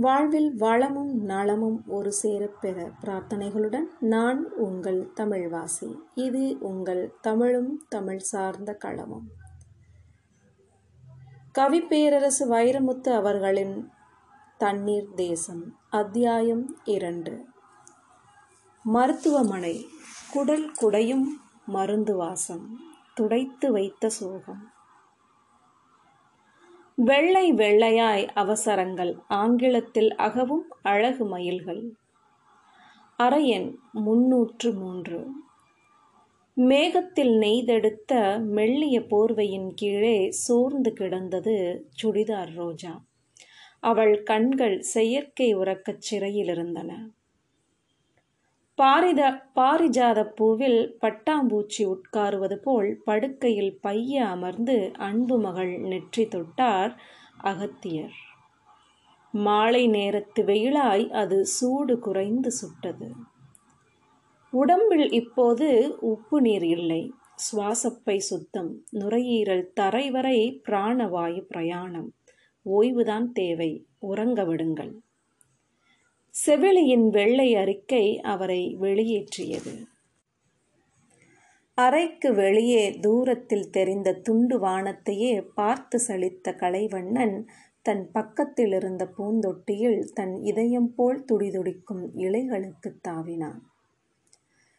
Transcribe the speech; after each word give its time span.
வாழ்வில் 0.00 0.54
வளமும் 0.56 1.22
நலமும் 1.22 1.84
ஒரு 1.86 2.12
சேரப்பெற 2.22 2.92
பிரார்த்தனைகளுடன் 3.02 3.86
நான் 4.00 4.52
உங்கள் 4.52 5.10
தமிழ்வாசி. 5.16 5.96
இது 6.14 6.56
உங்கள் 6.60 7.14
தமிழும் 7.20 7.86
தமிழ் 7.88 8.18
சார்ந்த 8.18 8.78
களமும். 8.84 9.28
கவி 11.52 11.80
பேரரசு 11.80 12.48
வைரமுத்து 12.48 13.08
அவர்களின் 13.08 13.90
தண்ணீர் 14.58 15.14
தேசம் 15.14 15.76
அத்தியாயம் 15.90 16.76
இரண்டு. 16.84 17.44
மருத்துவமனை 18.82 19.86
குடல் 20.32 20.72
குடையும் 20.82 21.26
மருந்து 21.66 22.16
வாசம் 22.16 22.80
துடைத்து 23.14 23.72
வைத்த 23.72 24.08
சோகம். 24.08 24.70
வெள்ளை 26.98 27.52
வெள்ளையாய் 27.52 28.28
அவசரங்கள் 28.34 29.16
ஆங்கிலத்தில் 29.28 30.14
அகவும் 30.14 30.66
அழகு 30.82 31.26
மயில்கள். 31.26 31.90
அறையன் 33.18 33.74
முன்னூற்று 33.92 34.72
மூன்று. 34.72 35.26
மேகத்தில் 36.54 37.32
நெய்தெடுத்த 37.38 38.40
மெல்லிய 38.42 39.00
போர்வையின் 39.00 39.70
கீழே 39.74 40.30
சோர்ந்து 40.30 40.92
கிடந்தது 40.92 41.84
சுடிதார் 42.02 42.54
ரோஜா. 42.54 43.04
அவள் 43.80 44.22
கண்கள் 44.22 44.80
செயற்கை 44.80 45.56
உறக்கச் 45.56 46.00
சிறையில் 46.00 46.48
இருந்தன 46.48 47.10
பாரித 48.78 49.42
பாரிஜாத 49.54 50.32
பூவில் 50.40 50.96
பட்டாம்பூச்சி 51.00 51.78
உட்காருவது 51.78 52.56
போல் 52.56 53.02
படுக்கையில் 53.04 53.78
பைய 53.80 54.26
அமர்ந்து 54.26 54.90
அன்பு 54.98 55.38
மகள் 55.38 55.78
நெற்றி 55.78 56.24
தொட்டார் 56.24 56.92
அகத்தியர். 57.36 58.16
மாலை 59.32 59.86
நேரத்து 59.86 60.42
வெயிலாய் 60.42 61.10
அது 61.10 61.46
சூடு 61.46 61.98
குறைந்து 61.98 62.50
சுட்டது. 62.50 63.08
உடம்பில் 64.50 65.10
இப்போது 65.10 65.96
உப்பு 66.00 66.40
நீர் 66.40 66.64
இல்லை. 66.64 67.12
சுவாசப்பை 67.36 68.16
சுத்தம். 68.16 68.84
நுரையீரல் 68.90 69.72
தரை 69.72 70.10
வரை 70.10 70.60
பிராணவாயு 70.68 71.40
பிரயாணம். 71.40 72.14
ஓய்வுதான் 72.66 73.32
தேவை. 73.32 73.86
உறங்க 73.98 74.44
விடுங்கள். 74.44 74.94
செவிலியின் 76.44 77.08
வெள்ளை 77.08 77.54
அறிக்கை 77.54 78.20
அவரை 78.20 78.76
வெளியேற்றியது. 78.80 79.84
அறைக்கு 81.74 82.34
வெளியே 82.34 82.90
தூரத்தில் 82.90 83.70
தெரிந்த 83.70 84.12
துண்டு 84.12 84.58
வானத்தையே 84.58 85.42
பார்த்து 85.54 86.00
சலித்த 86.08 86.56
கலைவண்ணன் 86.56 87.46
தன் 87.82 88.10
பக்கத்தில் 88.12 88.72
இருந்த 88.72 89.06
பூந்தொட்டியில் 89.06 90.12
தன் 90.12 90.42
இதயம் 90.42 90.94
போல் 90.94 91.24
துடிதுடிக்கும் 91.32 92.08
இலைகளுக்கு 92.16 92.94
தாவினான். 93.08 93.58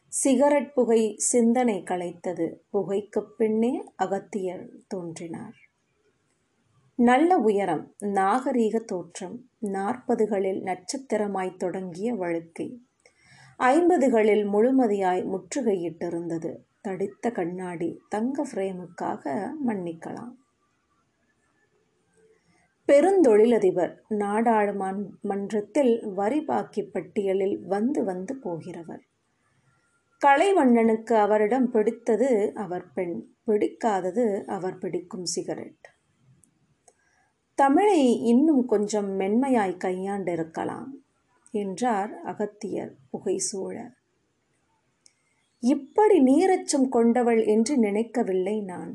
சிகரெட் 0.08 0.74
புகை 0.74 1.14
சிந்தனை 1.16 1.82
கலைத்தது. 1.82 2.54
புகைக்குப் 2.72 3.36
பின்னே 3.36 3.84
அகத்தியர் 3.96 4.68
தோன்றினார். 4.88 5.67
நல்ல 7.00 7.36
உயரம் 7.36 7.94
நாகரீக 8.00 8.78
தோற்றம் 8.84 9.50
நாற்பதுகளில் 9.62 10.62
நட்சத்திரமாய் 10.62 11.56
தொடங்கிய 11.56 12.14
வழுக்கை. 12.14 12.82
ஐம்பதுகளில் 13.58 14.44
முழுமதியாய் 14.44 15.22
முற்றுகையிட்டிருந்தது. 15.24 16.56
தடித்த 16.80 17.30
கண்ணாடி 17.30 18.00
தங்க 18.08 18.46
ஃப்ரேமுக்காக 18.52 19.54
மன்னிக்கலாம். 19.66 20.32
பெருந்தொழிலதிபர் 22.88 23.94
நாடாளுமன் 24.08 25.18
மன்றத்தில் 25.20 26.06
வரி 26.14 26.40
பாக்கி 26.40 26.82
பட்டியலில் 26.82 27.58
வந்து 27.66 28.04
வந்து 28.04 28.36
போகிறவர். 28.44 29.04
கலைவண்ணனுக்கு 30.26 31.14
அவரிடம் 31.14 31.70
பிடித்தது 31.70 32.52
அவர் 32.54 32.92
பெண் 32.92 33.36
பிடிக்காதது 33.46 34.44
அவர் 34.44 34.78
பிடிக்கும் 34.78 35.24
சிகரெட். 35.24 35.96
தமிழை 37.58 38.20
இன்னும் 38.22 38.66
கொஞ்சம் 38.66 39.08
மென்மையாய் 39.20 39.80
கையாண்டிருக்கலாம் 39.84 40.90
என்றார் 41.50 42.20
அகத்தியர் 42.24 42.92
புகைசூழ 43.10 43.90
இப்படி 45.60 46.20
நீரச்சம் 46.20 46.88
கொண்டவள் 46.88 47.44
என்று 47.44 47.78
நினைக்கவில்லை 47.78 48.60
நான். 48.60 48.92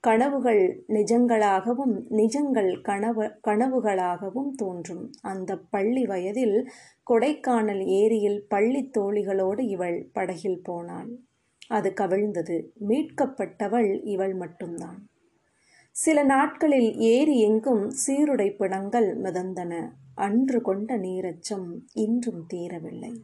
கனவுகள் 0.00 0.84
நிஜங்களாகவும் 0.88 1.94
நிஜங்கள் 2.10 2.80
கனவு 2.80 3.24
கனவுகளாகவும் 3.44 4.50
தோன்றும். 4.50 5.12
அந்த 5.22 5.58
பள்ளி 5.70 6.06
வயதில் 6.06 6.70
கொடைக்கானல் 7.10 7.84
ஏரியில் 7.84 8.44
பள்ளி 8.48 8.90
தோழிகளோடு 8.98 9.60
இவள் 9.60 10.08
படகில் 10.12 10.62
போனாள். 10.62 11.10
அது 11.68 11.92
கவிழ்ந்தது. 11.96 12.58
மீட்கப்பட்டவள் 12.88 14.00
இவள் 14.04 14.34
மட்டும்தான். 14.34 15.00
சில 15.96 16.22
நாட்களில் 16.22 16.96
ஏரி 16.96 17.40
எங்கும் 17.40 17.92
சீருடை 18.06 18.56
பிணங்கள் 18.56 19.20
மிதந்தன. 19.20 19.90
அன்று 20.14 20.62
கொண்ட 20.62 20.98
நீரச்சம் 20.98 21.78
இன்றும் 21.92 22.46
தீரவில்லை. 22.54 23.20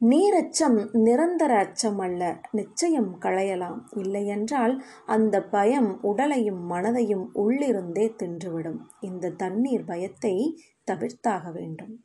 நீரச்சம் 0.00 0.88
நிரந்தர 0.92 1.58
அச்சம் 1.58 1.98
அல்ல 1.98 2.40
நிச்சயம் 2.50 3.20
களையலாம். 3.20 3.80
இல்லையென்றால் 3.96 4.84
அந்த 5.06 5.42
பயம் 5.42 6.02
உடலையும் 6.02 6.70
மனதையும் 6.70 7.26
உள்ளிருந்தே 7.34 8.14
தின்றுவிடும். 8.18 8.80
இந்த 9.00 9.30
தண்ணீர் 9.30 9.84
பயத்தை 9.84 10.64
தவிர்த்தாக 10.90 11.52
வேண்டும். 11.52 12.04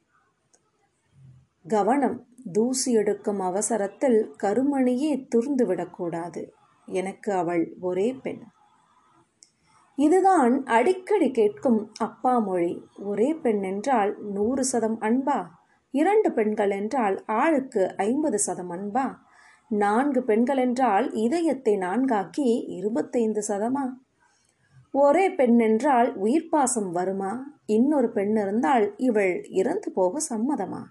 கவனம். 1.67 2.27
தூசி 2.51 2.91
எடுக்கும் 2.91 3.39
அவசரத்தில் 3.39 4.35
கருமணியே 4.43 5.27
துர்ந்துவிடக்கூடாது. 5.35 6.49
எனக்கு 6.85 7.33
அவள் 7.33 7.75
ஒரே 7.79 8.13
பெண். 8.13 8.41
இதுதான் 9.95 10.63
அடிக்கடி 10.65 11.31
கேட்கும் 11.31 11.91
அப்பா 11.97 12.39
மொழி. 12.39 12.85
ஒரே 12.97 13.33
பெண் 13.33 13.63
என்றால் 13.63 14.17
நூறு 14.23 14.63
சதம் 14.63 15.01
அன்பா? 15.01 15.45
இரண்டு 15.91 16.31
பெண்கள் 16.31 16.71
என்றால் 16.71 17.23
ஆளுக்கு 17.25 17.97
ஐம்பது 17.97 18.39
சதம் 18.39 18.71
அன்பா? 18.71 19.15
நான்கு 19.67 20.23
பெண்கள் 20.23 20.57
என்றால் 20.57 21.13
இதயத்தை 21.13 21.77
நான்காக்கி 21.77 22.65
இருபத்தைந்து 22.67 23.43
சதமா? 23.47 23.89
ஒரே 24.91 25.29
பெண் 25.29 25.59
என்றால் 25.59 26.23
உயிர்ப்பாசம் 26.23 26.91
வருமா? 26.91 27.53
இன்னொரு 27.65 28.11
பெண் 28.11 28.35
இருந்தால் 28.35 28.93
இவள் 28.97 29.45
இறந்து 29.49 29.91
போக 29.91 30.19
சம்மதமா? 30.29 30.83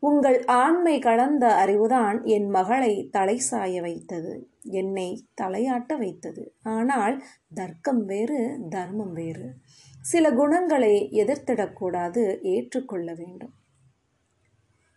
உங்கள் 0.00 0.44
ஆண்மை 0.44 0.98
கலந்த 0.98 1.46
அறிவுதான் 1.66 2.24
என் 2.24 2.48
மகளை 2.48 3.08
தலை 3.12 3.38
சாய 3.38 3.80
வைத்தது 3.80 4.48
என்னை 4.62 5.26
தலையாட்ட 5.42 5.98
வைத்தது. 5.98 6.54
ஆனால் 6.62 7.22
தர்க்கம் 7.54 8.04
வேறு 8.04 8.58
தர்மம் 8.68 9.12
வேறு. 9.12 9.54
சில 10.00 10.32
குணங்களை 10.32 11.08
எதிர்த்திடக்கூடாது 11.12 12.40
ஏற்றுக்கொள்ள 12.42 13.14
வேண்டும். 13.14 13.52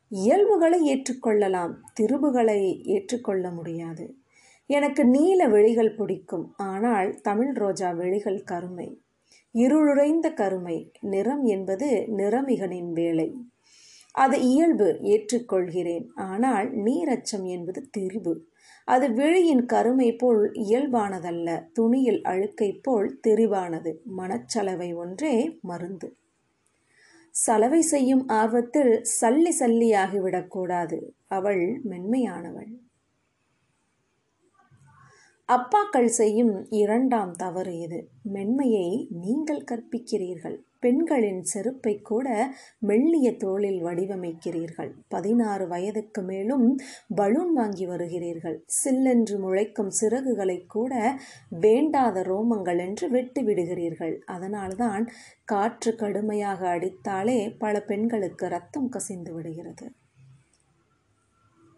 இயல்புகளை 0.10 0.86
ஏற்றுக்கொள்ளலாம் 0.86 1.82
திருபுகளை 1.94 2.84
ஏற்றுக்கொள்ள 2.84 3.50
முடியாது. 3.50 4.16
எனக்கு 4.66 5.06
நீல 5.06 5.48
விழிகள் 5.48 5.96
பிடிக்கும் 5.96 6.54
ஆனால் 6.58 7.22
தமிழ் 7.22 7.52
ரோஜா 7.52 7.92
விழிகள் 7.92 8.44
கருமை. 8.44 9.02
இருளுறைந்த 9.54 10.34
கருமை 10.34 10.92
நிறம் 11.02 11.44
என்பது 11.44 12.08
நிறமிகனின் 12.18 12.92
வேலை. 12.92 13.51
அது 14.16 14.42
இயல்பு 14.42 14.88
ஏற்றுக்கொள்கிறேன். 15.02 16.08
ஆனால் 16.16 16.70
நீரச்சம் 16.84 17.44
என்பது 17.44 17.90
திரிபு 17.90 18.50
அது 18.88 19.14
விழியின் 19.14 19.66
கருமை 19.66 20.16
போல் 20.16 20.52
இயல்பானதல்ல. 20.52 21.72
துணியில் 21.74 22.22
அழுக்கை 22.24 22.72
போல் 22.74 23.20
தெரிவானது. 23.28 23.92
மனச்சலவை 24.18 24.96
ஒன்றே 24.96 25.58
மருந்து. 25.62 26.16
சலவை 27.36 27.82
செய்யும் 27.82 28.28
ஆர்வத்தில் 28.28 29.02
சல்லி 29.22 29.52
சல்லியாகிவிடக்கூடாது 29.60 30.98
அவள் 31.28 31.82
மென்மையானவள். 31.90 32.72
அப்பாக்கள் 35.50 36.12
செய்யும் 36.20 36.68
இரண்டாம் 36.70 37.32
தவறு 37.32 37.80
இது. 37.80 38.10
மென்மையை 38.34 39.08
நீங்கள் 39.10 39.64
கற்பிக்கிறீர்கள். 39.64 40.60
பெண்களின் 40.82 41.42
செருப்பை 41.44 41.94
கூட 42.02 42.28
மெல்லிய 42.80 43.28
தோளில் 43.38 43.80
வடிவமைக்கிறீர்கள். 43.86 44.92
பதினாறு 45.08 45.68
வயதுக்கு 45.68 46.22
மேலும் 46.22 46.68
பலூன் 47.16 47.54
வாங்கி 47.54 47.88
வருகிறீர்கள். 47.88 48.58
சில்லென்று 48.66 49.38
முளைக்கும் 49.38 49.92
சிறகுகளை 50.02 50.60
கூட 50.68 50.94
வேண்டாத 51.66 52.22
ரோமங்கள் 52.22 52.82
என்று 52.88 53.10
வெட்டி 53.10 53.44
விடுகிறீர்கள். 53.44 54.16
அதனால்தான் 54.26 55.06
காற்று 55.46 55.94
கடுமையாக 55.96 56.62
அடித்தாலே 56.68 57.40
பல 57.60 57.82
பெண்களுக்கு 57.82 58.48
ரத்தம் 58.48 58.90
கசிந்து 58.90 59.34
விடுகிறது. 59.34 59.88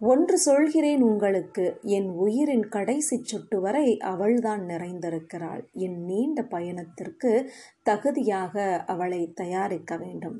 ஒன்று 0.09 0.37
சொல்கிறேன் 0.37 1.01
உங்களுக்கு 1.01 1.65
என் 1.95 2.07
உயிரின் 2.23 2.65
கடைசி 2.69 3.17
சொட்டு 3.23 3.57
வரை 3.61 3.87
அவள்தான் 4.11 4.61
நிறைந்திருக்கிறாள். 4.61 5.61
என் 5.85 5.97
நீண்ட 6.05 6.39
பயணத்திற்கு 6.43 7.31
தகுதியாக 7.83 8.55
அவளை 8.87 9.21
தயாரிக்க 9.33 9.97
வேண்டும். 9.97 10.37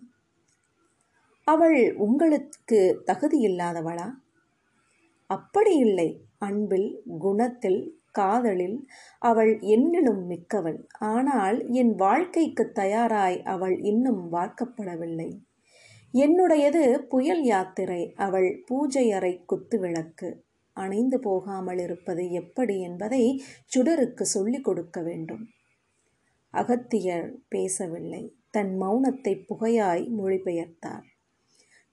அவள் 1.48 1.80
உங்களுக்கு 1.98 2.80
தகுதியில்லாதவளா 3.06 4.10
அப்படி 5.30 5.74
இல்லை. 5.77 6.09
அன்பில் 6.38 6.89
குணத்தில் 7.19 7.81
காதலில் 8.12 8.77
அவள் 9.21 9.54
என்னிலும் 9.75 10.24
மிக்கவள். 10.25 10.80
ஆனால் 11.12 11.57
என் 11.71 11.94
வாழ்க்கைக்கு 11.95 12.66
தயாராய் 12.71 13.39
அவள் 13.44 13.77
இன்னும் 13.81 14.21
வார்க்கப்படவில்லை. 14.31 15.30
என்னுடையது 16.13 16.81
புயல் 17.04 17.44
யாத்திரை 17.44 18.01
அவள் 18.15 18.50
பூஜை 18.68 19.12
அறை 19.12 19.33
குத்து 19.45 19.80
விளக்கு. 19.80 20.30
அணைந்து 20.77 21.19
போகாமல் 21.19 21.80
இருப்பது 21.80 22.31
எப்படி 22.31 22.75
என்பதை 22.80 23.24
சுடருக்கு 23.75 24.21
சொல்லிக் 24.21 24.63
கொடுக்க 24.63 25.01
வேண்டும். 25.01 25.44
அகத்தியர் 26.54 27.27
பேசவில்லை. 27.48 28.24
தன் 28.50 28.81
மௌனத்தை 28.81 29.33
புகையாய் 29.50 30.06
மொழிபெயர்த்தார். 30.18 31.06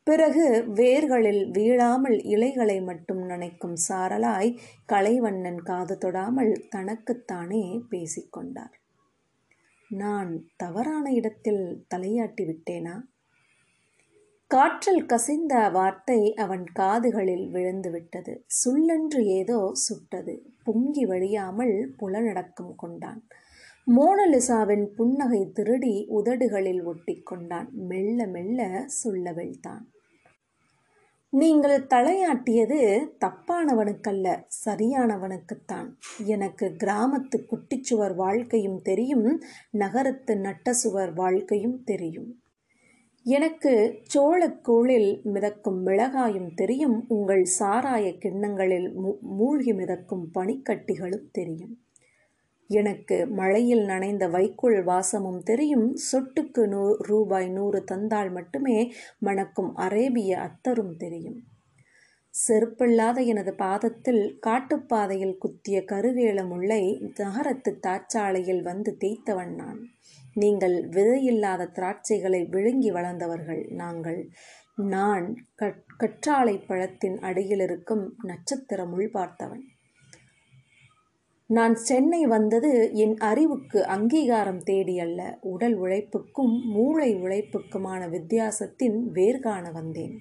பிறகு 0.07 0.45
வேர்களில் 0.75 1.43
வீழாமல் 1.51 2.19
இலைகளை 2.25 2.81
மட்டும் 2.81 3.23
நனைக்கும் 3.29 3.77
சாரலாய் 3.89 4.51
கலைவண்ணன் 4.87 5.61
காது 5.63 5.97
தொடாமல் 5.97 6.53
தனக்குத்தானே 6.69 7.65
பேசிக்கொண்டார் 7.91 8.77
நான் 9.91 10.33
தவறான 10.57 11.11
இடத்தில் 11.11 11.63
தலையாட்டி 11.95 12.45
விட்டேனா? 12.45 12.95
காற்றில் 14.51 15.07
கசிந்த 15.07 15.69
வார்த்தை 15.69 16.35
அவன் 16.35 16.65
காதுகளில் 16.73 17.53
விழுந்துவிட்டது. 17.53 18.39
சுள்ளென்று 18.65 19.25
ஏதோ 19.25 19.71
சுட்டது. 19.73 20.43
பொங்கி 20.65 21.05
வழியாமல் 21.05 21.95
புலநடக்கம் 21.97 22.75
கொண்டான். 22.77 23.25
மோனலிசாவின் 23.87 24.87
புன்னகை 24.87 25.51
திருடி 25.53 26.07
உதடுகளில் 26.09 26.83
ஒட்டிக்கொண்டான் 26.87 27.71
மெல்ல 27.71 28.27
மெல்ல 28.27 28.87
சொல்லவிழ்த்தான் 29.05 29.87
நீங்கள் 31.29 31.87
தலையாட்டியது 31.87 33.07
தப்பானவனுக்கல்ல 33.21 34.43
சரியானவனுக்குத்தான். 34.67 35.89
எனக்கு 36.25 36.77
கிராமத்து 36.79 37.39
குட்டிச்சுவர் 37.51 38.15
வாழ்க்கையும் 38.15 38.83
தெரியும் 38.83 39.41
நகரத்து 39.71 40.35
நட்டசுவர் 40.35 41.15
வாழ்க்கையும் 41.15 41.85
தெரியும். 41.85 42.40
எனக்கு 43.27 44.03
சோளக்கூழில் 44.15 45.23
மிதக்கும் 45.23 45.87
மிளகாயும் 45.87 46.55
தெரியும் 46.55 47.05
உங்கள் 47.09 47.45
சாராய 47.59 48.19
கிண்ணங்களில் 48.19 48.93
மூழ்கி 49.21 49.73
மிதக்கும் 49.73 50.31
பனிக்கட்டிகளும் 50.35 51.27
தெரியும். 51.33 51.75
எனக்கு 52.71 53.27
மழையில் 53.27 53.85
நனைந்த 53.85 54.29
வைக்குள் 54.29 54.85
வாசமும் 54.85 55.43
தெரியும் 55.43 55.97
சொட்டுக்கு 56.13 56.65
நூ 56.67 56.83
ரூபாய் 56.99 57.49
நூறு 57.49 57.85
தந்தால் 57.85 58.31
மட்டுமே 58.31 58.93
மணக்கும் 59.19 59.71
அரேபிய 59.77 60.41
அத்தரும் 60.41 60.97
தெரியும். 60.97 61.39
செருப்பில்லாத 62.35 63.27
எனது 63.27 63.55
பாதத்தில் 63.55 64.39
காட்டுப்பாதையில் 64.47 65.39
குத்திய 65.39 65.85
கருவேல 65.93 66.49
முல்லை 66.49 66.83
நகரத்து 67.17 67.79
தாச்சாலையில் 67.87 68.63
வந்து 68.63 68.97
தேய்த்தவன் 69.01 69.55
நான். 69.55 69.81
நீங்கள் 70.35 70.89
விதையில்லாத 70.89 71.69
திராட்சைகளை 71.75 72.49
விழுங்கி 72.49 72.91
வளர்ந்தவர்கள் 72.91 73.71
நாங்கள். 73.71 74.29
நான் 74.77 75.47
கற்றாழை 75.99 76.67
பழத்தின் 76.67 77.19
அடியில் 77.19 77.61
இருக்கும் 77.61 78.15
நட்சத்திர 78.23 78.85
முள் 78.85 79.11
பார்த்தவன். 79.11 79.63
நான் 81.47 81.75
சென்னை 81.75 82.27
வந்தது 82.27 82.91
என் 82.93 83.17
அறிவுக்கு 83.17 83.87
அங்கீகாரம் 83.87 84.63
தேடி 84.63 84.99
அல்ல. 84.99 85.39
உடல் 85.41 85.81
உழைப்புக்கும் 85.81 86.65
மூளை 86.65 87.15
உழைப்புக்குமான 87.15 88.11
வித்தியாசத்தின் 88.11 89.11
வேர்காண 89.15 89.73
வந்தேன். 89.73 90.21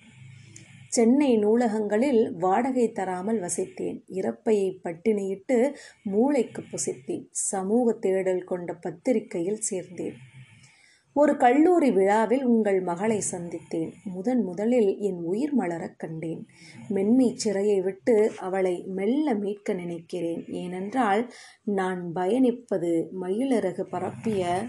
சென்னை 0.90 1.38
நூலகங்களில் 1.38 2.32
வாடகை 2.32 2.92
தராமல் 2.92 3.42
வசித்தேன். 3.42 4.04
இறப்பையை 4.08 4.80
பட்டினியிட்டு 4.84 5.74
மூளைக்கு 6.04 6.64
புசித்தேன். 6.72 7.28
சமூக 7.32 7.94
தேடல் 7.94 8.44
கொண்ட 8.44 8.74
பத்திரிகையில் 8.74 9.62
சேர்ந்தேன். 9.70 10.16
ஒரு 11.14 11.38
கல்லூரி 11.38 11.92
விழாவில் 11.92 12.44
உங்கள் 12.44 12.82
மகளை 12.82 13.22
சந்தித்தேன். 13.32 13.94
முதன் 14.04 14.44
முதலில் 14.44 14.98
என் 14.98 15.22
உயிர் 15.24 15.56
மலரக் 15.58 15.96
கண்டேன். 15.98 16.48
மென்மை 16.90 17.38
சிறையை 17.44 17.82
விட்டு 17.82 18.32
அவளை 18.38 18.84
மெல்ல 18.88 19.34
மீட்க 19.34 19.74
நினைக்கிறேன். 19.74 20.46
ஏனென்றால் 20.48 21.34
நான் 21.64 22.12
பயணிப்பது 22.16 23.08
மயிலிறகு 23.22 23.82
பரப்பிய 23.82 24.64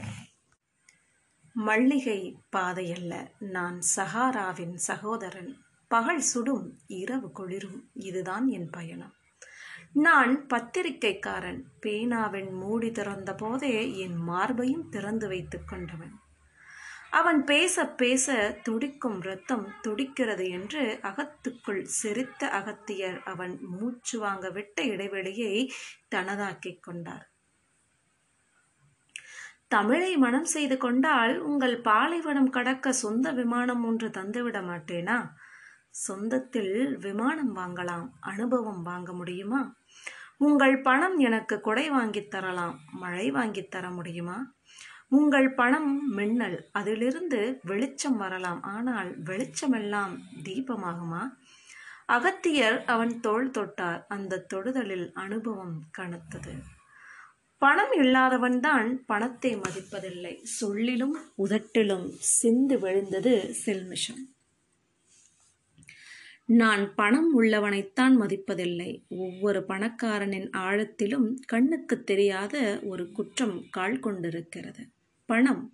மல்லிகை 1.54 2.36
பாதையல்ல. 2.56 3.14
நான் 3.38 3.80
சஹாராவின் 3.96 4.74
சகோதரன். 4.74 5.56
பகல் 5.92 6.20
சுடும் 6.20 6.66
இரவு 6.86 7.28
குளிரும். 7.32 7.90
இதுதான் 7.94 8.46
என் 8.48 8.70
பயணம். 8.70 9.14
நான் 9.92 10.46
பத்திரிகைக்காரன் 10.46 11.60
பேனாவின் 11.80 12.52
மூடி 12.52 12.90
திறந்த 12.90 13.34
போதே 13.34 13.76
என் 13.96 14.16
மார்பையும் 14.28 14.88
திறந்து 14.88 15.28
வைத்து 15.28 15.58
கொண்டவன். 15.64 16.12
அவன் 17.10 17.44
பேச 17.44 17.86
பேச 17.86 18.56
துடிக்கும் 18.62 19.20
ரத்தம் 19.20 19.66
துடிக்கிறது 19.80 20.48
என்று 20.48 20.98
அகத்துக்குள் 21.02 21.82
சிரித்த 21.82 22.50
அகத்தியர் 22.50 23.22
அவன் 23.24 23.58
மூச்சு 23.62 24.18
வாங்க 24.18 24.50
விட்ட 24.50 24.82
இடைவெளியை 24.82 25.72
தனதாக்கிக் 26.14 26.82
கொண்டார். 26.82 27.26
தமிழை 29.68 30.16
மனம் 30.16 30.44
செய்து 30.44 30.76
கொண்டால் 30.76 31.38
உங்கள் 31.38 31.80
பாலைவனம் 31.80 32.50
கடக்க 32.50 32.92
சொந்த 32.92 33.32
விமானம் 33.32 33.84
ஒன்று 33.84 34.08
தந்துவிட 34.08 34.58
மாட்டேனா? 34.62 35.18
சொந்தத்தில் 36.08 36.96
விமானம் 36.98 37.56
வாங்கலாம் 37.56 38.10
அனுபவம் 38.20 38.82
வாங்க 38.82 39.12
முடியுமா? 39.12 39.74
உங்கள் 40.38 40.80
பணம் 40.80 41.18
எனக்கு 41.18 41.60
கொடை 41.60 41.90
வாங்கித் 41.90 42.30
தரலாம் 42.30 42.80
மழை 42.92 43.30
வாங்கித் 43.30 43.70
தர 43.70 43.90
முடியுமா? 43.90 44.52
உங்கள் 45.08 45.54
பணம் 45.54 46.08
மின்னல் 46.08 46.68
அதிலிருந்து 46.72 47.60
வெளிச்சம் 47.62 48.16
வரலாம் 48.16 48.62
ஆனால் 48.62 49.22
வெளிச்சமெல்லாம் 49.22 50.18
தீபமாகுமா? 50.42 51.36
அகத்தியர் 52.06 52.84
அவன் 52.84 53.20
தோள் 53.20 53.50
தொட்டார் 53.50 54.04
அந்த 54.08 54.46
தொடுதலில் 54.54 55.12
அனுபவம் 55.14 55.84
கனத்தது. 55.98 56.62
பணம் 57.58 57.92
இல்லாதவன்தான் 57.92 58.94
பணத்தை 59.06 59.56
மதிப்பதில்லை 59.56 60.42
சொல்லிலும் 60.42 61.16
உதட்டிலும் 61.38 62.08
சிந்து 62.18 62.78
விழுந்தது 62.78 63.54
செல்மிஷம். 63.54 64.28
நான் 66.50 66.94
பணம் 66.94 67.42
உள்ளவனைத்தான் 67.42 68.16
மதிப்பதில்லை. 68.20 69.02
ஒவ்வொரு 69.08 69.64
பணக்காரனின் 69.68 70.50
ஆழத்திலும் 70.50 71.40
கண்ணுக்கு 71.46 72.04
தெரியாத 72.04 72.80
ஒரு 72.82 73.12
குற்றம் 73.12 73.64
கால் 73.70 74.00
கொண்டிருக்கிறது. 74.00 74.86
பணம் 75.26 75.72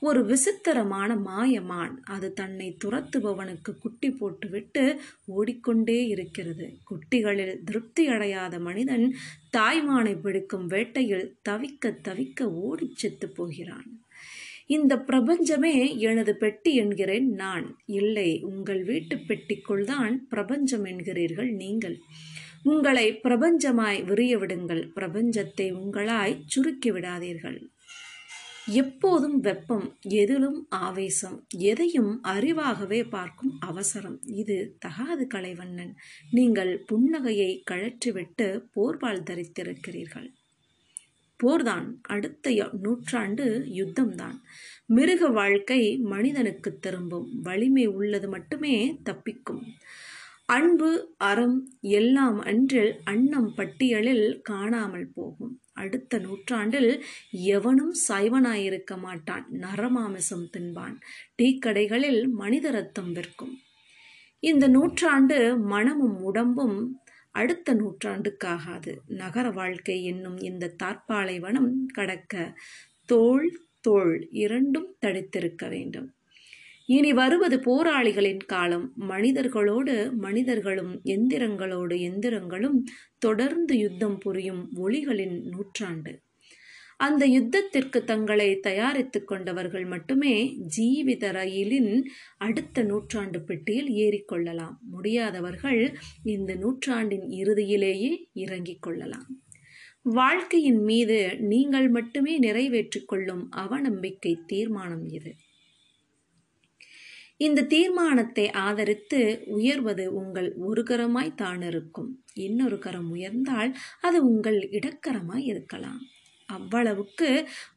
ஒரு 0.00 0.24
விசித்திரமான 0.24 1.16
மாயமான். 1.16 2.02
அது 2.04 2.32
தன்னை 2.32 2.76
துரத்துபவனுக்கு 2.84 3.78
குட்டி 3.78 4.10
போட்டுவிட்டு 4.10 5.00
ஓடிக்கொண்டே 5.24 6.06
இருக்கிறது. 6.06 6.76
குட்டிகளில் 6.84 7.62
திருப்தி 7.64 8.06
அடையாத 8.06 8.58
மனிதன் 8.58 9.14
தாய்மானை 9.56 10.20
பிடிக்கும் 10.20 10.70
வேட்டையில் 10.70 11.36
தவிக்க 11.48 11.96
தவிக்க 12.04 12.42
ஓடிச் 12.42 12.96
செத்து 12.96 13.28
போகிறான். 13.28 14.02
இந்த 14.76 14.94
பிரபஞ்சமே 14.98 15.98
எனது 15.98 16.36
பெட்டி 16.36 16.74
என்கிறேன் 16.74 17.28
நான். 17.34 17.66
இல்லை 17.86 18.40
உங்கள் 18.42 18.82
வீட்டு 18.84 19.16
பெட்டிக்குள் 19.28 19.84
தான் 19.84 20.26
பிரபஞ்சம் 20.28 20.84
என்கிறீர்கள் 20.84 21.50
நீங்கள். 21.52 21.96
உங்களை 22.62 23.06
பிரபஞ்சமாய் 23.22 24.04
விரிய 24.04 24.38
விடுங்கள் 24.38 24.92
பிரபஞ்சத்தை 24.94 25.66
உங்களாய் 25.80 26.40
சுருக்கி 26.46 26.90
விடாதீர்கள். 26.92 27.58
எப்போதும் 28.72 29.36
வெப்பம் 29.40 29.86
எதிலும் 30.02 30.58
ஆவேசம் 30.68 31.36
எதையும் 31.70 32.20
அறிவாகவே 32.24 33.08
பார்க்கும் 33.08 33.52
அவசரம். 33.60 34.18
இது 34.34 34.76
தகாது 34.78 35.26
கலைவண்ணன். 35.26 35.94
நீங்கள் 36.30 36.72
புன்னகையை 36.90 37.62
கழற்றிவிட்டு 37.70 38.48
போர்வால் 38.74 39.26
தரித்திருக்கிறீர்கள். 39.30 40.28
போர்தான். 41.44 41.92
அடுத்த 42.02 42.70
நூற்றாண்டு 42.82 43.44
யுத்தம்தான். 43.74 44.38
மிருக 44.86 45.26
வாழ்க்கை 45.26 45.96
மனிதனுக்கு 45.96 46.78
திரும்பும். 46.78 47.40
வலிமை 47.42 47.86
உள்ளது 47.86 48.28
மட்டுமே 48.28 49.00
தப்பிக்கும். 49.04 49.62
அன்பு 50.46 51.14
அறம் 51.16 51.72
எல்லாம் 51.80 52.38
அன்றில் 52.38 52.94
அன்னம் 53.04 53.52
பட்டியலில் 53.56 54.40
காணாமல் 54.42 55.08
போகும். 55.14 55.60
அடுத்த 55.72 56.18
நூற்றாண்டில் 56.18 57.04
எவனும் 57.30 57.94
சைவனாயிருக்க 58.08 58.98
மாட்டான். 58.98 59.46
நரமாமிசம் 59.52 60.48
தின்பான். 60.56 60.96
டீ 61.34 61.58
கடைகளில் 61.66 62.28
மனித 62.28 62.70
ரத்தம் 62.70 63.12
விற்கும். 63.12 63.58
இந்த 64.40 64.68
நூற்றாண்டு 64.68 65.58
மனமும் 65.58 66.22
உடம்பும் 66.22 67.00
அடுத்த 67.40 67.74
நூற்றாண்டுக்காகாது. 67.74 68.92
நகர 69.22 69.46
வாழ்க்கை 69.50 69.96
என்னும் 70.04 70.38
இந்த 70.48 70.74
தார்ப்பாலைவனம் 70.82 71.72
கடக்க 71.94 72.34
தோள் 73.06 73.48
தோள் 73.80 74.14
இரண்டும் 74.44 74.88
தடித்திருக்க 75.06 75.68
வேண்டும். 75.68 76.08
இனி 76.88 77.10
வருவது 77.12 77.56
போராளிகளின் 77.58 78.42
காலம். 78.46 78.86
மனிதர்களோடு 79.08 79.94
மனிதர்களும் 80.16 80.92
எந்திரங்களோடு 81.04 81.96
எந்திரங்களும் 82.08 82.78
தொடர்ந்து 83.18 83.74
யுத்தம் 83.78 84.18
புரியும் 84.18 84.62
ஒளிகளின் 84.76 85.36
நூற்றாண்டு. 85.50 86.12
அந்த 87.00 87.24
யுத்தத்திற்கு 87.26 87.98
தங்களை 88.04 88.46
தயாரித்து 88.60 89.24
கொண்டவர்கள் 89.24 89.84
மட்டுமே 89.84 90.32
ஜீவித 90.76 91.30
ரயிலின் 91.32 91.92
அடுத்த 92.36 92.82
நூற்றாண்டு 92.82 93.40
பெட்டியில் 93.40 93.90
ஏறிக்கொள்ளலாம். 94.04 94.76
முடியாதவர்கள் 94.90 95.82
இந்த 96.24 96.54
நூற்றாண்டின் 96.54 97.28
இறுதியிலேயே 97.40 98.10
இறங்கிக் 98.44 98.82
கொள்ளலாம். 98.82 99.28
வாழ்க்கையின் 100.02 100.82
மீது 100.82 101.18
நீங்கள் 101.38 101.88
மட்டுமே 101.88 102.34
நிறைவேற்றிக் 102.38 103.08
கொள்ளும் 103.08 103.44
அவநம்பிக்கை 103.56 104.34
தீர்மானம் 104.46 105.06
இது. 105.08 105.32
இந்த 107.46 107.66
தீர்மானத்தை 107.74 108.50
ஆதரித்து 108.66 109.18
உயர்வது 109.46 110.04
உங்கள் 110.20 110.48
ஒரு 110.68 110.82
கரமாய் 110.82 111.34
தான் 111.34 111.62
இருக்கும் 111.62 112.10
இன்னொரு 112.46 112.78
கரம் 112.78 113.10
உயர்ந்தால் 113.16 113.72
அது 114.00 114.18
உங்கள் 114.24 114.58
இடக்கரமாய் 114.78 115.46
இருக்கலாம். 115.54 116.00
அவ்வளவுக்கு 116.48 117.30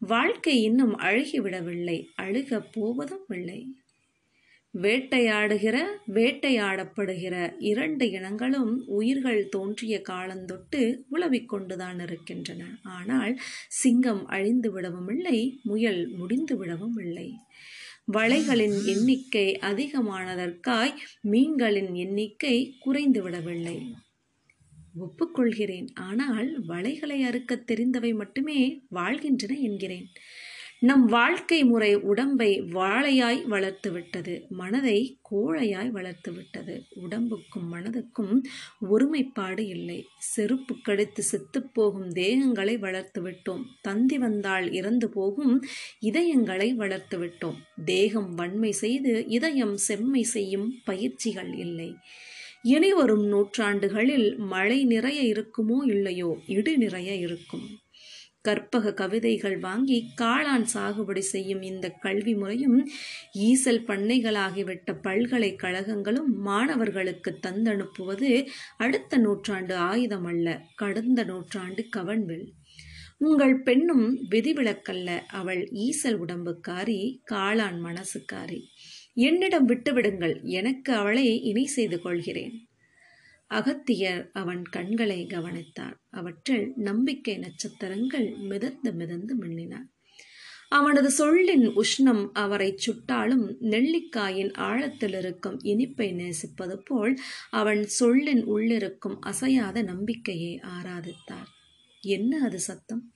வாழ்க்கை 0.07 0.55
இன்னும் 0.61 0.95
அழுகிவிடவில்லை 0.99 1.97
அழுக 2.21 2.59
போவதும் 2.71 3.29
இல்லை. 3.29 3.61
வேட்டையாடுகிற 4.73 5.77
வேட்டையாடப்படுகிற 6.13 7.35
இரண்டு 7.61 8.05
இனங்களும் 8.11 8.71
உயிர்கள் 8.89 9.41
தோன்றிய 9.49 9.95
காலந்தொட்டு 10.09 10.81
உழவிக்கொண்டுதான் 11.11 11.99
இருக்கின்றன. 12.01 12.63
ஆனால் 12.95 13.33
சிங்கம் 13.81 14.23
அழிந்து 14.27 14.71
விடவும் 14.71 15.09
இல்லை 15.09 15.39
முயல் 15.63 16.01
முடிந்து 16.11 16.57
விடவும் 16.57 16.97
இல்லை. 16.97 17.29
வளைகளின் 18.13 18.77
எண்ணிக்கை 18.85 19.47
அதிகமானதற்காய் 19.61 20.95
மீன்களின் 21.31 21.91
எண்ணிக்கை 21.95 22.55
குறைந்துவிடவில்லை 22.85 23.77
ஒப்புக்கொள்கிறேன். 24.95 25.87
ஆனால் 25.93 26.67
வலைகளை 26.67 27.19
அறுக்கத் 27.23 27.71
தெரிந்தவை 27.71 28.15
மட்டுமே 28.15 28.81
வாழ்கின்றன 28.89 29.57
என்கிறேன். 29.57 30.07
நம் 30.79 31.05
வாழ்க்கை 31.05 31.63
முறை 31.63 31.95
உடம்பை 31.95 32.61
வாழையாய் 32.61 33.41
வளர்த்துவிட்டது 33.49 34.47
மனதை 34.49 35.17
கோழையாய் 35.31 35.91
வளர்த்துவிட்டது 35.91 36.81
உடம்புக்கும் 36.95 37.67
மனதுக்கும் 37.73 38.41
ஒருமைப்பாடு 38.89 39.67
இல்லை. 39.67 40.05
செருப்பு 40.17 40.75
கடித்து 40.81 41.23
செத்துப்போகும் 41.23 42.09
தேகங்களை 42.13 42.77
வளர்த்துவிட்டோம் 42.77 43.63
தந்தி 43.81 44.17
வந்தால் 44.17 44.71
இறந்து 44.71 45.09
போகும் 45.09 45.61
இதயங்களை 46.01 46.69
வளர்த்துவிட்டோம் 46.75 47.59
தேகம் 47.85 48.35
வன்மை 48.35 48.71
செய்து 48.71 49.25
இதயம் 49.27 49.77
செம்மை 49.77 50.23
செய்யும் 50.23 50.81
பயிற்சிகள் 50.83 51.53
இல்லை. 51.55 51.95
இனி 52.63 52.93
வரும் 52.93 53.23
நூற்றாண்டுகளில் 53.25 54.37
மழை 54.37 54.85
நிறைய 54.85 55.21
இருக்குமோ 55.33 55.77
இல்லையோ 55.85 56.37
இடி 56.47 56.77
நிறைய 56.77 57.13
இருக்கும். 57.15 57.65
கற்பக 58.41 58.93
கவிதைகள் 58.93 59.59
வாங்கி 59.59 59.97
காளான் 60.21 60.65
சாகுபடி 60.73 61.19
செய்யும் 61.19 61.61
இந்த 61.61 61.89
கல்வி 61.89 62.33
முறையும் 62.35 62.77
ஈசல் 63.39 63.83
பண்ணைகளாகிவிட்ட 63.87 64.95
பல்கலைக்கழகங்களும் 65.03 66.31
மாணவர்களுக்கு 66.39 67.39
தந்தனுப்புவது 67.47 68.31
அடுத்த 68.77 69.17
நூற்றாண்டு 69.17 69.75
ஆயுதம் 69.75 70.25
அல்ல 70.25 70.57
கடந்த 70.75 71.23
நூற்றாண்டு 71.23 71.85
கவன்வில் 71.97 72.47
உங்கள் 73.17 73.63
பெண்ணும் 73.63 74.07
விதிவிலக்கல்ல 74.29 75.09
அவள் 75.31 75.61
ஈசல் 75.87 76.17
உடம்புக்காரி 76.17 76.99
காளான் 77.31 77.79
மனசுக்காரி. 77.85 78.61
என்னிடம் 79.13 79.67
விட்டுவிடுங்கள். 79.67 80.43
எனக்கு 80.43 80.93
அவளை 80.93 81.41
இணை 81.41 81.65
செய்து 81.65 82.01
கொள்கிறேன். 82.01 82.67
அகத்தியர் 83.47 84.29
அவன் 84.33 84.61
கண்களை 84.61 85.25
கவனித்தார். 85.25 85.95
அவற்றில் 86.09 86.73
நம்பிக்கை 86.75 87.37
நட்சத்திரங்கள் 87.37 88.35
மிதந்து 88.35 88.93
மிதந்து 88.93 89.37
மின்னின. 89.37 89.73
அவனது 90.69 91.11
சொல்லின் 91.11 91.65
உஷ்ணம் 91.67 92.29
அவரை 92.33 92.75
சுட்டாலும் 92.75 93.45
நெல்லிக்காயின் 93.61 94.53
ஆழத்தில் 94.53 95.13
இருக்கும் 95.13 95.59
இனிப்பை 95.59 96.13
நேசிப்பது 96.13 96.81
போல் 96.83 97.15
அவன் 97.49 97.83
சொல்லின் 97.85 98.43
உள்ளிருக்கும் 98.45 99.17
அசையாத 99.19 99.81
நம்பிக்கையை 99.81 100.59
ஆராதித்தார். 100.63 101.49
என்ன 102.03 102.43
அது 102.43 102.59
சத்தம்? 102.59 103.11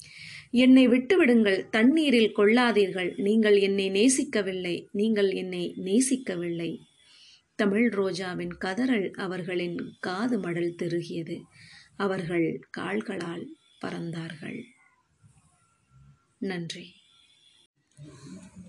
என்னை 0.52 0.88
விட்டுவிடுங்கள் 0.88 1.70
தண்ணீரில் 1.70 2.38
கொள்ளாதீர்கள். 2.38 3.22
நீங்கள் 3.22 3.58
என்னை 3.58 3.90
நேசிக்கவில்லை 3.90 4.86
நீங்கள் 4.92 5.32
என்னை 5.32 5.74
நேசிக்கவில்லை. 5.86 6.80
தமிழ் 7.56 7.94
ரோஜாவின் 7.94 8.52
கதறல் 8.66 9.10
அவர்களின் 9.10 9.94
காது 10.00 10.40
மடல் 10.40 10.76
திருகியது. 10.84 11.42
அவர்கள் 11.98 12.68
கால்களால் 12.70 13.48
பறந்தார்கள். 13.86 14.62
நன்றி. 16.38 16.94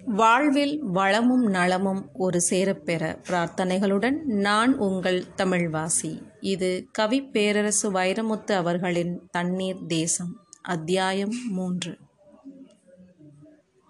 வாழ்வில் 0.04 0.82
வளமும் 0.82 1.46
நலமும் 1.46 2.10
ஒரு 2.12 2.40
சேரப்பெற 2.50 3.18
பிரார்த்தனைகளுடன் 3.30 4.22
நான் 4.24 4.76
உங்கள் 4.76 5.24
தமிழ்வாசி. 5.36 6.22
இது 6.40 6.86
கவி 6.92 7.22
பேரரசு 7.22 7.92
வைரமுத்து 7.92 8.52
அவர்களின் 8.52 9.22
தண்ணீர் 9.30 9.86
தேசம். 9.86 10.45
அத்தியாயம் 10.68 11.34
மூன்று. 11.48 11.98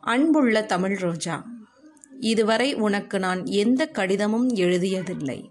அன்புள்ள 0.00 0.62
தமிழ் 0.62 0.98
ரோஜா 0.98 1.46
இதுவரை 2.20 2.74
உனக்கு 2.74 3.18
நான் 3.18 3.46
எந்த 3.46 3.86
கடிதமும் 3.86 4.48
எழுதியதில்லை. 4.48 5.50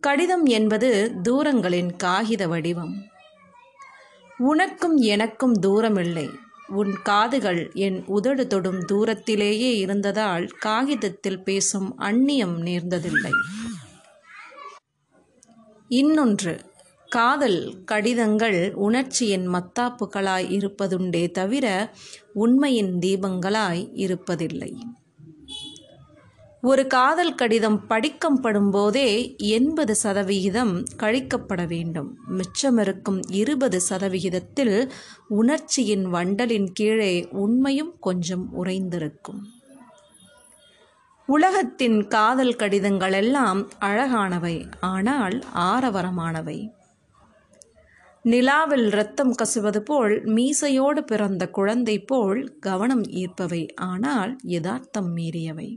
கடிதம் 0.00 0.44
என்பது 0.44 1.12
தூரங்களின் 1.22 1.96
காகித 1.96 2.46
வடிவம். 2.46 3.04
உனக்கும் 4.38 4.96
எனக்கும் 4.96 5.60
தூரமில்லை. 5.60 6.34
உன் 6.68 6.94
காதுகள் 7.02 7.70
என் 7.74 8.04
உதடு 8.06 8.46
தொடும் 8.46 8.80
தூரத்திலேயே 8.80 9.76
இருந்ததால் 9.76 10.46
காகிதத்தில் 10.46 11.44
பேசும் 11.44 11.98
அந்நியம் 11.98 12.60
நேர்ந்ததில்லை. 12.60 13.30
இன்னொன்று 15.88 16.67
காதல் 17.08 17.84
கடிதங்கள் 17.84 18.72
உணர்ச்சியின் 18.74 19.48
மத்தாப்புகளாய் 19.48 20.48
இருப்பதுண்டே 20.56 21.30
தவிர 21.30 21.94
உண்மையின் 22.32 22.98
தீபங்களாய் 22.98 23.84
இருப்பதில்லை. 23.94 24.74
ஒரு 26.60 26.86
காதல் 26.86 27.34
கடிதம் 27.34 27.86
படிக்கப்படும் 27.86 28.70
போதே 28.70 29.34
எண்பது 29.38 29.94
சதவிகிதம் 29.94 30.84
கழிக்கப்பட 30.96 31.66
வேண்டும். 31.66 32.18
மிச்சமிருக்கும் 32.38 33.20
இருபது 33.28 33.80
சதவிகிதத்தில் 33.80 34.92
உணர்ச்சியின் 35.28 36.04
வண்டலின் 36.04 36.72
கீழே 36.72 37.28
உண்மையும் 37.30 37.96
கொஞ்சம் 38.00 38.64
உறைந்திருக்கும். 38.64 39.40
உலகத்தின் 41.26 42.06
காதல் 42.06 42.56
கடிதங்களெல்லாம் 42.56 43.68
அழகானவை 43.80 44.72
ஆனால் 44.80 45.38
ஆரவரமானவை. 45.54 46.76
நிலாவில் 48.30 48.86
இரத்தம் 48.86 49.34
கசுவது 49.34 49.78
போல் 49.78 50.14
மீசையோடு 50.36 51.00
பிறந்த 51.00 51.50
குழந்தை 51.50 51.94
போல் 52.00 52.40
கவனம் 52.60 53.04
ஈர்ப்பவை. 53.20 53.60
ஆனால் 53.74 54.32
யதார்த்தம் 54.44 55.10
மீறியவை. 55.16 55.68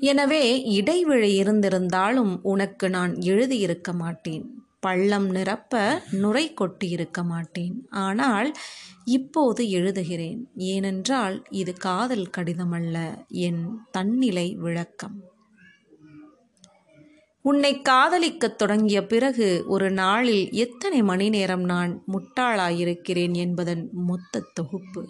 எனவே 0.00 0.44
இடைவெளி 0.70 1.42
இருந்திருந்தாலும் 1.42 2.32
உனக்கு 2.42 2.90
நான் 2.90 3.12
எழுதியிருக்க 3.14 3.92
மாட்டேன். 3.92 4.44
பள்ளம் 4.80 5.28
நிரப்ப 5.30 5.74
நுரை 6.12 6.54
கொட்டி 6.54 6.88
இருக்க 6.88 7.22
மாட்டேன். 7.22 7.74
ஆனால் 7.90 8.48
இப்போது 9.04 9.64
எழுதுகிறேன். 9.78 10.40
ஏனென்றால் 10.54 11.36
இது 11.50 11.74
காதல் 11.78 12.26
கடிதமல்ல. 12.36 12.96
என் 13.28 13.62
தன்னிலை 13.90 14.48
விளக்கம். 14.54 15.18
உன்னை 17.42 17.80
காதலிக்கத் 17.80 18.58
தொடங்கிய 18.58 19.06
பிறகு 19.06 19.64
ஒரு 19.66 19.90
நாளில் 19.90 20.52
எத்தனை 20.52 21.02
மணி 21.02 21.28
நேரம் 21.28 21.62
நான் 21.62 22.02
முட்டாளாயிருக்கிறேன் 22.12 23.34
என்பதன் 23.34 23.88
மொத்த 23.92 24.42
தொகுப்பு? 24.52 25.08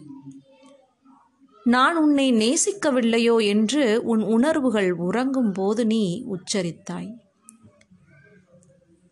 நான் 1.64 1.96
உன்னை 1.96 2.32
நேசிக்கவில்லையோ 2.32 3.44
என்று 3.44 4.00
உன் 4.04 4.22
உணர்வுகள் 4.22 4.92
உறங்கும் 4.92 5.52
போது 5.52 5.86
நீ 5.86 6.24
உச்சரித்தாய். 6.26 7.12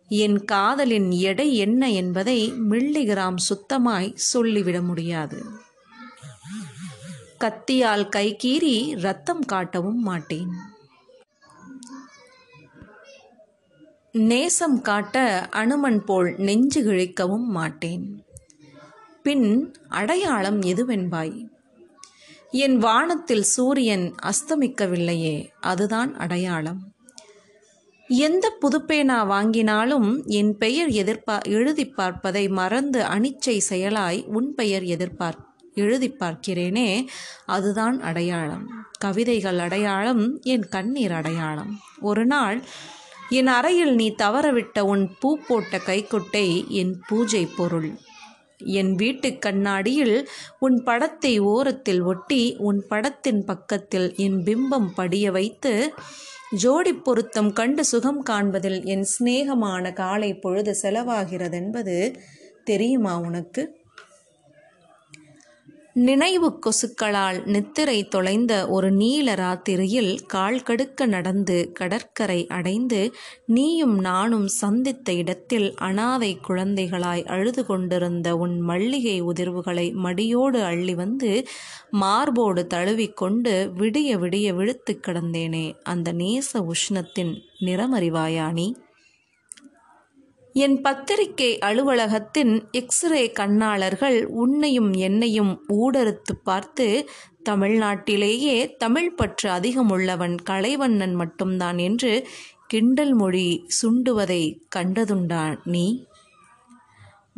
என் 0.08 0.44
காதலின் 0.44 1.10
எடை 1.10 1.56
என்ன 1.56 1.90
என்பதை 1.90 2.52
மில்லிகிராம் 2.70 3.36
சுத்தமாய் 3.36 4.14
சொல்லிவிட 4.14 4.80
முடியாது. 4.80 5.42
கத்தியால் 7.40 8.08
கைகீறி 8.16 9.00
ரத்தம் 9.00 9.44
காட்டவும் 9.52 10.00
மாட்டேன். 10.02 10.69
நேசம் 14.12 14.80
காட்ட 14.80 15.46
அனுமன் 15.50 16.04
போல் 16.04 16.34
நெஞ்சு 16.36 16.82
கிழிக்கவும் 16.82 17.44
மாட்டேன். 17.44 18.24
பின் 19.22 19.74
அடையாளம் 19.88 20.60
எதுவென்பாய்? 20.60 21.48
என் 22.50 22.78
வானத்தில் 22.78 23.42
சூரியன் 23.42 24.14
அஸ்தமிக்கவில்லையே 24.22 25.48
அதுதான் 25.60 26.16
அடையாளம். 26.16 26.92
எந்த 28.08 28.58
புதுப்பேனா 28.60 29.26
வாங்கினாலும் 29.26 30.26
என் 30.26 30.56
பெயர் 30.56 30.88
எதிர்பார் 30.88 31.42
எழுதி 31.42 31.86
பார்ப்பதை 31.86 32.48
மறந்து 32.48 33.02
அனிச்சை 33.02 33.60
செயலாய் 33.70 34.24
உன் 34.24 34.54
பெயர் 34.54 34.82
எதிர்பார் 34.82 35.48
எழுதி 35.74 36.10
பார்க்கிறேனே 36.10 37.06
அதுதான் 37.46 38.00
அடையாளம். 38.00 38.68
கவிதைகள் 38.98 39.58
அடையாளம் 39.58 40.38
என் 40.42 40.68
கண்ணீர் 40.68 41.12
அடையாளம். 41.12 41.78
ஒரு 42.00 42.26
நாள் 42.26 42.64
என் 43.30 43.46
அறையில் 43.46 43.94
நீ 43.94 44.14
தவறவிட்ட 44.22 44.80
உன் 44.80 45.10
பூ 45.20 45.38
போட்ட 45.49 45.80
கைக்குட்டை 45.87 46.68
என் 46.68 47.00
பூஜை 47.08 47.46
பொருள். 47.56 47.90
என் 48.58 48.94
வீட்டு 48.94 49.38
கண்ணாடியில் 49.38 50.28
உன் 50.58 50.82
படத்தை 50.82 51.38
ஓரத்தில் 51.38 52.02
ஒட்டி 52.02 52.56
உன் 52.58 52.82
படத்தின் 52.88 53.44
பக்கத்தில் 53.44 54.14
என் 54.16 54.38
பிம்பம் 54.42 54.88
படிய 54.94 55.30
வைத்து 55.30 55.92
ஜோடி 56.50 56.92
பொருத்தம் 56.92 57.52
கண்டு 57.52 57.84
சுகம் 57.84 58.22
காண்பதில் 58.22 58.84
என் 58.84 59.06
சிநேகமான 59.12 59.92
காலை 59.92 60.34
பொழுது 60.34 60.76
செலவாகிறதென்பது 60.82 62.14
தெரியுமா 62.64 63.18
உனக்கு? 63.18 63.79
நினைவு 65.97 66.49
கொசுக்களால் 66.64 67.38
நித்திரை 67.44 67.97
தொலைந்த 68.09 68.52
ஒரு 68.68 68.88
நீல 68.90 69.35
ராத்திரியில் 69.35 70.12
கால் 70.26 70.62
கடுக்க 70.62 71.06
நடந்து 71.06 71.56
கடற்கரை 71.73 72.38
அடைந்து 72.49 73.00
நீயும் 73.47 73.97
நானும் 74.00 74.47
சந்தித்த 74.52 75.12
இடத்தில் 75.12 75.68
அனாதை 75.78 76.30
குழந்தைகளாய் 76.40 77.25
அழுது 77.26 77.64
கொண்டிருந்த 77.64 78.37
உன் 78.37 78.56
மல்லிகை 78.61 79.16
உதிர்வுகளை 79.23 79.87
மடியோடு 80.02 80.61
அள்ளி 80.62 80.94
வந்து 80.94 81.32
மார்போடு 81.94 82.64
தழுவிக்கொண்டு 82.66 83.54
விடிய 83.78 84.18
விடிய 84.18 84.54
விழுத்து 84.54 84.94
கிடந்தேனே 85.00 85.66
அந்த 85.85 86.12
நேச 86.12 86.62
உஷ்ணத்தின் 86.68 87.35
நிறமறிவாயாணி 87.61 88.68
என் 90.52 90.80
பத்திரிகை 90.80 91.59
அலுவலகத்தின் 91.59 92.69
எக்ஸ்ரே 92.71 93.33
கண்ணாளர்கள் 93.38 94.25
உன்னையும் 94.25 94.92
என்னையும் 94.92 95.64
ஊடறுத்து 95.69 96.33
பார்த்து 96.42 97.09
தமிழ்நாட்டிலேயே 97.45 98.76
தமிழ் 98.76 99.14
பற்று 99.14 99.50
அதிகமுள்ளவன் 99.50 100.37
கலைவண்ணன் 100.50 101.14
மட்டும்தான் 101.14 101.78
என்று 101.78 102.26
கிண்டல் 102.66 103.14
மொழி 103.14 103.64
சுண்டுவதை 103.83 104.61
கண்டதுண்டா 104.76 105.59
நீ? 105.64 106.04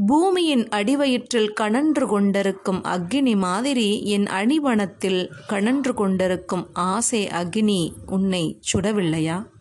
பூமியின் 0.07 0.69
அடிவயிற்றில் 0.69 1.52
கணன்று 1.61 2.07
கொண்டிருக்கும் 2.07 2.83
அக்னி 2.83 3.37
மாதிரி 3.37 4.02
என் 4.04 4.25
அணிவனத்தில் 4.25 5.31
கணன்று 5.49 5.95
கொண்டிருக்கும் 5.95 6.71
ஆசை 6.73 7.26
அக்னி 7.26 7.92
உன்னை 8.07 8.59
சுடவில்லையா? 8.73 9.51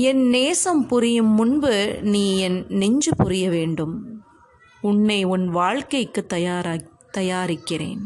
என் 0.00 0.28
நேசம் 0.28 0.86
புரியும் 0.86 1.34
முன்பு 1.34 1.98
நீ 2.02 2.38
என் 2.38 2.66
நெஞ்சு 2.68 3.16
புரிய 3.16 3.50
வேண்டும். 3.50 4.22
உன்னை 4.80 5.24
உன் 5.24 5.48
வாழ்க்கைக்கு 5.48 6.26
தயாரா 6.26 6.74
தயாரிக்கிறேன். 7.18 8.00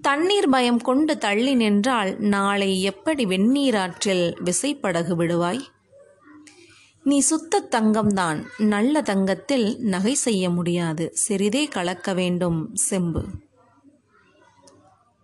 தண்ணீர் 0.00 0.48
பயம் 0.48 0.80
கொண்டு 0.80 1.18
தள்ளி 1.18 1.54
நின்றால் 1.54 2.18
நாளை 2.18 2.82
எப்படி 2.82 3.26
வெந்நீராற்றில் 3.26 4.26
விசைப்படகு 4.44 5.14
விடுவாய்? 5.16 5.60
நீ 7.02 7.18
சுத்த 7.18 7.68
தங்கம்தான் 7.70 8.44
நல்ல 8.58 9.02
தங்கத்தில் 9.02 9.78
நகை 9.80 10.14
செய்ய 10.14 10.50
முடியாது 10.50 11.10
சிறிதே 11.12 11.64
கலக்க 11.66 12.14
வேண்டும் 12.14 12.70
செம்பு. 12.74 13.24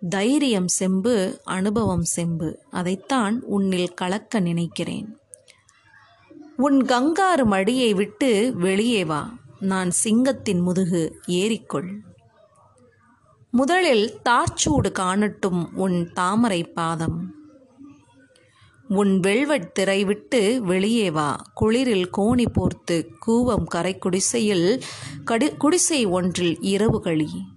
தைரியம் 0.09 0.69
செம்பு 0.69 1.41
அனுபவம் 1.45 2.05
செம்பு. 2.05 2.59
அதைத்தான் 2.71 3.43
உன்னில் 3.43 3.95
கலக்க 3.95 4.41
நினைக்கிறேன். 4.41 5.19
உன் 6.57 6.83
கங்காரு 6.83 7.45
மடியை 7.45 7.95
விட்டு 7.95 8.53
வெளியே 8.55 9.05
வா. 9.05 9.35
நான் 9.61 9.91
சிங்கத்தின் 9.91 10.61
முதுகு 10.61 11.23
ஏறிக்கொள். 11.27 11.99
முதலில் 13.51 14.19
தார்ச்சூடு 14.29 14.93
காணட்டும் 14.93 15.75
உன் 15.75 16.13
தாமரை 16.13 16.65
பாதம். 16.65 17.35
உன் 18.89 19.21
வெல்வெட் 19.21 19.75
திரை 19.75 20.05
விட்டு 20.05 20.63
வெளியே 20.63 21.11
வா. 21.11 21.37
குளிரில் 21.61 22.11
கோணி 22.17 22.49
போர்த்து 22.53 23.11
கூவம் 23.27 23.65
கரை 23.65 23.99
குடிசையில் 23.99 24.83
கடி 25.25 25.49
குடிசை 25.49 26.07
ஒன்றில் 26.07 26.61
இரவு 26.61 27.01
கழி 27.01 27.55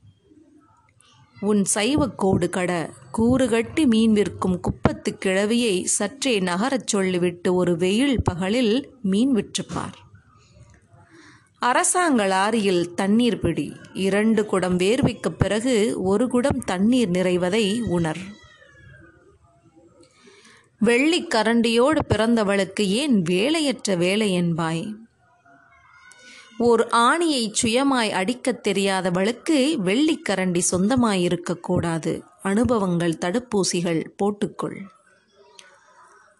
உன் 1.41 1.65
சைவக்கோடு 1.75 2.49
கட 2.49 2.89
கூறு 3.11 3.49
கட்டி 3.49 3.85
மீன் 3.85 4.13
விற்கும் 4.13 4.59
குப்பத்து 4.59 5.17
கிழவியை 5.25 5.83
சற்றே 5.83 6.39
நகரச் 6.39 6.87
சொல்லிவிட்டு 6.87 7.53
ஒரு 7.53 7.77
வெயில் 7.77 8.21
பகலில் 8.23 8.89
மீன் 9.01 9.35
விற்றுப்பார். 9.35 9.97
அரசாங்க 11.59 12.25
லாரியில் 12.25 12.93
தண்ணீர் 12.93 13.39
பிடி. 13.39 13.73
இரண்டு 13.93 14.45
குடம் 14.45 14.77
வேர்வைக்கு 14.77 15.29
பிறகு 15.37 16.01
ஒரு 16.01 16.27
குடம் 16.27 16.59
தண்ணீர் 16.65 17.09
நிறைவதை 17.09 17.79
உணர். 17.79 18.19
வெள்ளிக் 20.79 21.33
கரண்டியோடு 21.35 21.99
பிறந்தவளுக்கு 22.09 22.81
ஏன் 22.81 23.21
வேலையற்ற 23.21 23.95
வேலை 23.95 24.41
என்பாய்? 24.41 24.93
ஓர் 26.59 26.87
ஆணியை 26.91 27.53
சுயமாய் 27.61 28.09
அடிக்கத் 28.09 28.67
தெரியாதவளுக்கு 28.67 29.77
வெள்ளிக்கரண்டி 29.85 30.61
சொந்தமாயிருக்கக்கூடாது 30.71 32.21
அனுபவங்கள் 32.43 33.17
தடுப்பூசிகள் 33.21 34.05
போட்டுக்கொள். 34.23 34.77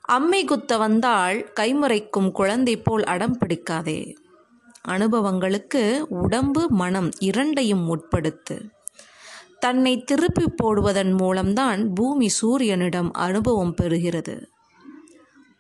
அம்மை 0.02 0.46
குத்த 0.46 0.78
வந்தால் 0.78 1.52
கைமுறைக்கும் 1.60 2.32
குழந்தை 2.32 2.78
போல் 2.78 3.04
அடம் 3.04 3.38
பிடிக்காதே. 3.40 4.16
அனுபவங்களுக்கு 4.82 6.06
உடம்பு 6.10 6.66
மனம் 6.70 7.10
இரண்டையும் 7.20 7.88
உட்படுத்து. 7.88 8.70
தன்னை 9.60 10.04
திருப்பி 10.04 10.46
போடுவதன் 10.56 11.12
மூலம்தான் 11.12 11.94
பூமி 11.94 12.30
சூரியனிடம் 12.42 13.10
அனுபவம் 13.12 13.76
பெறுகிறது. 13.82 14.46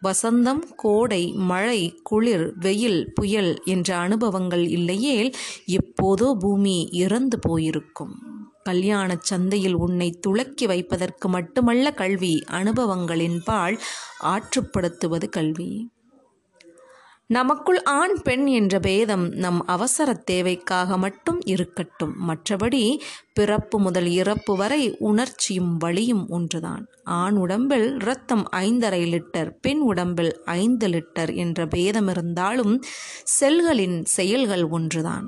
வசந்தம் 0.03 0.63
கோடை 0.75 1.31
மழை 1.31 1.99
குளிர் 2.03 2.53
வெயில் 2.59 3.11
புயல் 3.13 3.61
என்ற 3.65 3.95
அனுபவங்கள் 3.95 4.65
இல்லையேல் 4.67 5.31
எப்போதோ 5.67 6.33
பூமி 6.39 6.89
இறந்து 6.91 7.39
போயிருக்கும். 7.39 8.15
கல்யாண 8.63 9.17
சந்தையில் 9.19 9.73
உன்னை 9.73 10.09
துளக்கி 10.11 10.65
வைப்பதற்கு 10.65 11.29
மட்டுமல்ல 11.29 11.91
கல்வி 11.91 12.43
அனுபவங்களின் 12.51 13.39
பால் 13.45 13.81
ஆற்றுப்படுத்துவது 14.23 15.29
கல்வி. 15.29 15.89
நமக்குள் 17.31 17.81
ஆண் 17.81 18.21
பெண் 18.21 18.45
என்ற 18.45 18.79
பேதம் 18.79 19.25
நம் 19.33 19.65
அவசர 19.65 20.13
தேவைக்காக 20.13 20.97
மட்டும் 20.97 21.39
இருக்கட்டும். 21.45 22.13
மற்றபடி 22.27 22.99
பிறப்பு 23.33 23.79
முதல் 23.79 24.07
இறப்பு 24.11 24.55
வரை 24.55 24.95
உணர்ச்சியும் 24.99 25.77
வழியும் 25.77 26.27
ஒன்றுதான். 26.29 26.87
ஆண் 27.03 27.35
உடம்பில் 27.35 27.95
இரத்தம் 27.95 28.43
ஐந்தரை 28.51 29.01
லிட்டர் 29.13 29.51
பெண் 29.61 29.79
உடம்பில் 29.79 30.41
ஐந்து 30.45 30.87
லிட்டர் 30.87 31.35
என்ற 31.35 31.67
பேதம் 31.67 32.07
இருந்தாலும் 32.07 32.73
செல்களின் 33.39 34.03
செயல்கள் 34.03 34.65
ஒன்றுதான். 34.69 35.27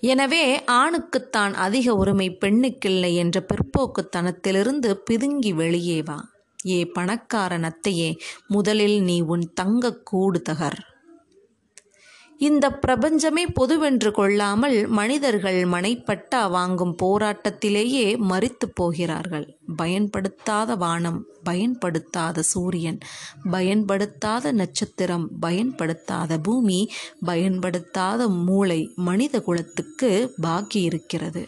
எனவே 0.00 0.62
ஆணுக்குத்தான் 0.66 1.52
அதிக 1.52 1.94
உரிமை 1.94 2.38
பெண்ணுக்கில்லை 2.40 3.14
என்ற 3.14 3.46
பிற்போக்குத்தனத்திலிருந்து 3.52 4.96
பிதுங்கி 5.10 5.54
வெளியே 5.54 6.02
வா. 6.02 6.18
ஏ 6.66 6.84
பணக்கார 6.84 7.58
நத்தையே 7.58 8.18
முதலில் 8.46 9.02
நீ 9.02 9.20
உன் 9.20 9.52
தங்கக் 9.54 10.04
கூடு 10.04 10.42
தகர். 10.48 10.78
இந்த 12.38 12.70
பிரபஞ்சமே 12.70 13.46
பொதுவென்று 13.46 14.10
கொள்ளாமல் 14.10 14.86
மனிதர்கள் 14.86 15.64
மனைப்பட்டா 15.64 16.50
வாங்கும் 16.50 16.96
போராட்டத்திலேயே 17.02 18.16
மறித்து 18.16 18.66
போகிறார்கள். 18.74 19.56
பயன்படுத்தாத 19.76 20.74
வானம் 20.74 21.24
பயன்படுத்தாத 21.44 22.42
சூரியன் 22.42 22.98
பயன்படுத்தாத 23.50 24.52
நட்சத்திரம் 24.52 25.38
பயன்படுத்தாத 25.40 26.38
பூமி 26.38 26.90
பயன்படுத்தாத 27.24 28.28
மூளை 28.28 28.92
மனித 28.94 29.40
குலத்துக்கு 29.40 30.34
பாக்கி 30.40 30.80
இருக்கிறது 30.80 31.46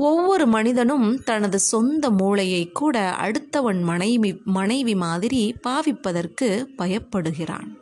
ஒவ்வொரு 0.00 0.46
மனிதனும் 0.46 1.22
தனது 1.22 1.58
சொந்த 1.58 2.10
மூளையை 2.10 2.68
கூட 2.72 3.16
அடுத்தவன் 3.20 3.82
மனைவி 3.82 4.40
மனைவி 4.44 4.94
மாதிரி 4.94 5.54
பாவிப்பதற்கு 5.68 6.66
பயப்படுகிறான். 6.78 7.76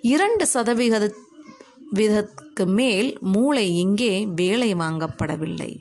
இரண்டு 0.00 0.46
சதவிகித 0.46 1.14
விதத்துக்கு 1.94 2.66
மேல் 2.66 3.18
மூளை 3.20 3.78
இங்கே 3.78 4.26
வேலை 4.26 4.74
வாங்கப்படவில்லை. 4.74 5.76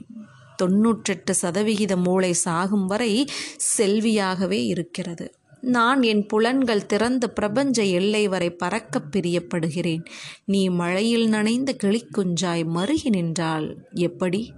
தொன்னூற்றெட்டு 0.63 1.31
சதவிகித 1.31 1.97
மூளை 1.97 2.33
சாகும் 2.33 2.85
வரை 2.85 3.25
செல்வியாகவே 3.77 4.65
இருக்கிறது. 4.65 5.35
நான் 5.61 6.03
என் 6.03 6.25
புலன்கள் 6.25 6.85
திறந்த 6.85 7.29
பிரபஞ்ச 7.29 7.83
எல்லை 7.83 8.27
வரை 8.27 8.49
பறக்கப் 8.49 9.15
பிரியப்படுகிறேன். 9.15 10.05
நீ 10.45 10.69
மழையில் 10.69 11.27
நனைந்த 11.27 11.75
கிளிக்குஞ்சாய் 11.83 12.67
மருகி 12.75 13.09
நின்றால் 13.09 13.77
எப்படி? 13.93 14.53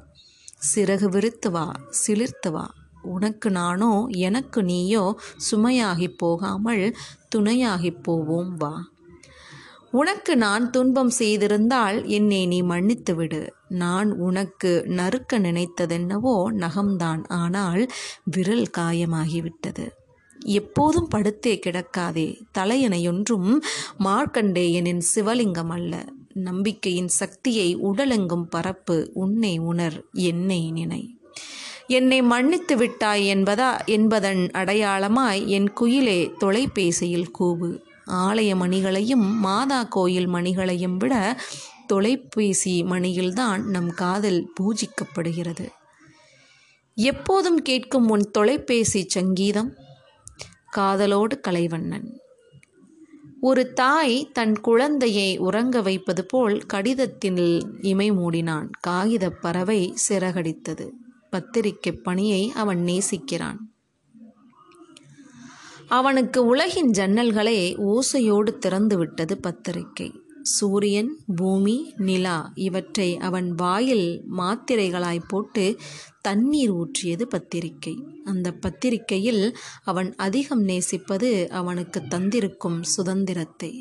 சிறகு 0.75 1.05
விரித்து 1.05 1.51
வா 1.51 1.71
சிலிர்த்து 2.07 2.51
வா. 2.51 2.73
உனக்கு 3.01 3.51
நானோ 3.51 4.05
எனக்கு 4.09 4.63
நீயோ 4.63 5.19
சுமையாகிப் 5.51 6.17
போகாமல் 6.17 6.95
துணையாகிப் 7.35 8.03
போவோம் 8.03 8.57
வா. 8.57 8.87
உனக்கு 9.91 10.37
நான் 10.37 10.69
துன்பம் 10.69 11.11
செய்திருந்தால் 11.19 12.05
என்னை 12.05 12.45
நீ 12.45 12.61
மன்னித்து 12.61 13.15
விடு. 13.15 13.53
நான் 13.67 14.11
உனக்கு 14.11 14.83
நறுக்க 14.87 15.39
நினைத்ததென்னவோ 15.39 16.35
நகம்தான். 16.55 17.27
ஆனால் 17.27 17.91
விரல் 18.23 18.69
காயமாகிவிட்டது. 18.77 19.89
எப்போதும் 20.45 21.09
படுத்தே 21.15 21.59
கிடக்காதே. 21.59 22.41
தலையணையொன்றும் 22.57 23.57
மார்க்கண்டேயனின் 23.99 25.01
சிவலிங்கம் 25.15 25.69
அல்ல. 25.69 26.05
நம்பிக்கையின் 26.37 27.07
சக்தியை 27.07 27.77
உடலெங்கும் 27.77 28.43
பரப்பு 28.43 29.11
உன்னை 29.13 29.57
உணர் 29.57 30.05
என்னை 30.11 30.71
நினை. 30.71 31.19
என்னை 31.87 32.21
மன்னித்து 32.21 32.77
விட்டாய் 32.77 33.35
என்பதா 33.35 33.85
என்பதன் 33.85 34.49
அடையாளமாய் 34.53 35.45
என் 35.45 35.73
குயிலே 35.73 36.33
தொலைபேசியில் 36.37 37.31
கூவு. 37.39 37.81
ஆலய 38.11 38.55
மணிகளையும் 38.55 39.39
மாதா 39.39 39.83
கோயில் 39.83 40.27
மணிகளையும் 40.27 40.97
விட 40.97 41.39
தொலைபேசி 41.87 42.83
மணியில்தான் 42.83 43.63
நம் 43.63 43.93
காதல் 43.93 44.51
பூஜிக்கப்படுகிறது. 44.59 45.67
எப்போதும் 46.95 47.61
கேட்கும் 47.61 48.09
உன் 48.09 48.31
தொலைபேசி 48.31 49.05
சங்கீதம் 49.07 49.73
காதலோடு 50.77 51.39
கலைவண்ணன். 51.39 52.19
ஒரு 53.41 53.73
தாய் 53.73 54.29
தன் 54.33 54.59
குழந்தையை 54.59 55.37
உறங்க 55.37 55.81
வைப்பது 55.81 56.25
போல் 56.25 56.65
கடிதத்தில் 56.65 57.65
இமை 57.81 58.11
மூடினான். 58.11 58.69
காகிதப் 58.79 59.41
பறவை 59.41 59.93
சிறகடித்தது. 60.09 60.89
பத்திரிக்கை 61.29 61.91
பணியை 61.91 62.51
அவன் 62.51 62.77
நேசிக்கிறான். 62.77 63.57
அவனுக்கு 65.87 66.45
உலகின் 66.45 66.91
ஜன்னல்களை 66.91 67.75
ஓசையோடு 67.75 68.57
திறந்துவிட்டது 68.65 69.33
பத்திரிக்கை. 69.33 70.11
சூரியன் 70.41 71.17
பூமி 71.35 71.93
நிலா 71.97 72.51
இவற்றை 72.55 73.17
அவன் 73.17 73.53
வாயில் 73.53 74.23
மாத்திரைகளாய் 74.37 75.23
போட்டு 75.27 75.77
தண்ணீர் 76.27 76.73
ஊற்றியது 76.73 77.23
பத்திரிகை 77.23 77.95
அந்த 78.23 78.47
பத்திரிகையில் 78.51 79.43
அவன் 79.83 80.09
அதிகம் 80.15 80.63
நேசிப்பது 80.63 81.29
அவனுக்கு 81.51 81.99
தந்திருக்கும் 82.09 82.79
சுதந்திரத்தை. 82.81 83.71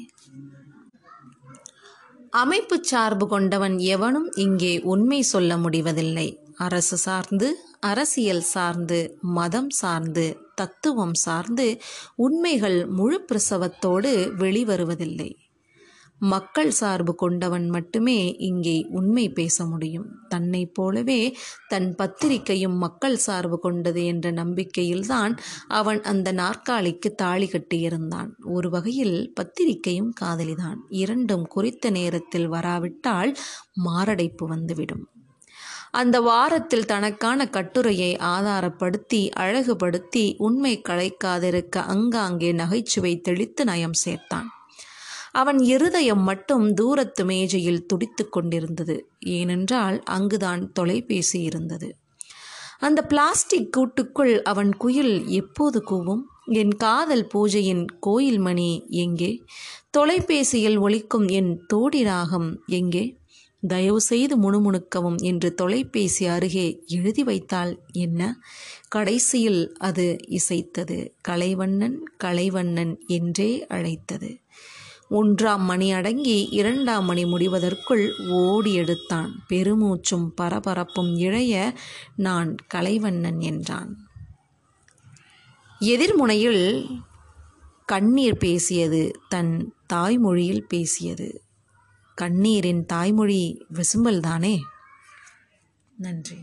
அமைப்பு 2.31 2.77
சார்பு 2.83 3.25
கொண்டவன் 3.29 3.77
எவனும் 3.79 4.29
இங்கே 4.35 4.73
உண்மை 4.83 5.21
சொல்ல 5.23 5.53
முடிவதில்லை. 5.57 6.29
அரசு 6.57 6.97
சார்ந்து 6.97 7.49
அரசியல் 7.81 8.45
சார்ந்து 8.55 8.99
மதம் 9.21 9.71
சார்ந்து 9.71 10.27
தத்துவம் 10.55 11.17
சார்ந்து 11.25 11.67
உண்மைகள் 12.17 12.79
முழு 12.87 13.19
பிரசவத்தோடு 13.25 14.13
வெளிவருவதில்லை. 14.39 15.33
மக்கள் 16.19 16.71
சார்பு 16.71 17.15
கொண்டவன் 17.15 17.69
மட்டுமே 17.69 18.37
இங்கே 18.39 18.87
உண்மை 18.91 19.33
பேச 19.33 19.65
முடியும். 19.65 20.07
தன்னைப் 20.29 20.75
போலவே 20.75 21.37
தன் 21.69 21.95
பத்திரிகையும் 21.95 22.77
மக்கள் 22.77 23.17
சார்பு 23.17 23.59
கொண்டது 23.59 24.05
என்ற 24.05 24.33
நம்பிக்கையில்தான் 24.33 25.37
அவன் 25.69 26.03
அந்த 26.03 26.33
நாற்காலிக்கு 26.33 27.15
தாலி 27.15 27.47
கட்டியிருந்தான். 27.47 28.29
ஒரு 28.45 28.71
வகையில் 28.71 29.33
பத்திரிகையும் 29.35 30.13
காதலிதான். 30.21 30.77
இரண்டும் 30.89 31.47
குறித்த 31.47 31.91
நேரத்தில் 31.91 32.49
வராவிட்டால் 32.49 33.37
மாரடைப்பு 33.73 34.47
வந்துவிடும். 34.47 35.09
அந்த 35.91 36.21
வாரத்தில் 36.21 36.85
தனக்கான 36.85 37.49
கட்டுரையை 37.49 38.17
ஆதாரப்படுத்தி 38.17 39.31
அழகுபடுத்தி 39.37 40.35
உண்மை 40.37 40.83
களைக்காதிருக்க 40.89 41.77
அங்காங்கே 41.77 42.53
நகைச்சுவை 42.53 43.21
தெளித்து 43.21 43.65
நயம் 43.65 43.99
சேர்த்தான். 44.05 44.47
அவன் 45.41 45.59
இருதயம் 45.59 46.23
மட்டும் 46.23 46.65
தூரத்து 46.75 47.25
மேஜையில் 47.25 47.87
துடித்து 47.87 48.25
கொண்டிருந்தது. 48.29 48.97
ஏனென்றால் 49.37 49.97
அங்குதான் 50.07 50.63
தொலைபேசி 50.73 51.41
இருந்தது. 51.43 51.89
அந்த 52.79 53.01
பிளாஸ்டிக் 53.03 53.73
கூட்டுக்குள் 53.73 54.35
அவன் 54.43 54.73
குயில் 54.77 55.15
எப்போது 55.35 55.79
கூவும்? 55.91 56.25
என் 56.53 56.75
காதல் 56.77 57.27
பூஜையின் 57.35 57.85
கோயில் 58.01 58.39
மணி 58.39 58.71
எங்கே? 59.05 59.31
தொலைபேசியில் 59.91 60.79
ஒலிக்கும் 60.79 61.29
என் 61.29 61.53
தோடி 61.67 62.03
ராகம் 62.03 62.51
எங்கே? 62.67 63.05
தயவு 63.63 64.01
செய்து 64.01 64.35
முணுமுணுக்கவும் 64.37 65.17
என்று 65.23 65.49
தொலைபேசி 65.55 66.25
அருகே 66.27 66.67
எழுதி 66.87 67.23
வைத்தால் 67.23 67.73
என்ன? 67.97 68.21
கடைசியில் 68.89 69.63
அது 69.79 70.07
இசைத்தது. 70.31 70.99
கலைவண்ணன் 71.21 71.97
கலைவண்ணன் 72.25 72.95
என்றே 73.09 73.51
அழைத்தது. 73.67 74.31
ஒன்றாம் 75.11 75.59
மணி 75.59 75.93
அடங்கி 75.93 76.49
இரண்டாம் 76.51 77.05
மணி 77.05 77.25
முடிவதற்குள் 77.25 78.29
ஓடி 78.29 78.75
எடுத்தான். 78.75 79.45
பெருமூச்சும் 79.49 80.33
பரபரப்பும் 80.41 81.17
இழைய 81.17 81.79
நான் 82.17 82.57
கலைவண்ணன் 82.75 83.39
என்றான். 83.39 84.09
எதிர்முனையில் 85.81 86.91
கண்ணீர் 87.87 88.37
பேசியது 88.37 89.21
தன் 89.29 89.75
தாய்மொழியில் 89.93 90.67
பேசியது. 90.67 91.43
கண்ணீரின் 92.15 92.87
தாய்மொழி 92.87 93.67
விசும்பல் 93.75 94.21
தானே 94.21 94.63
நன்றி. 95.99 96.37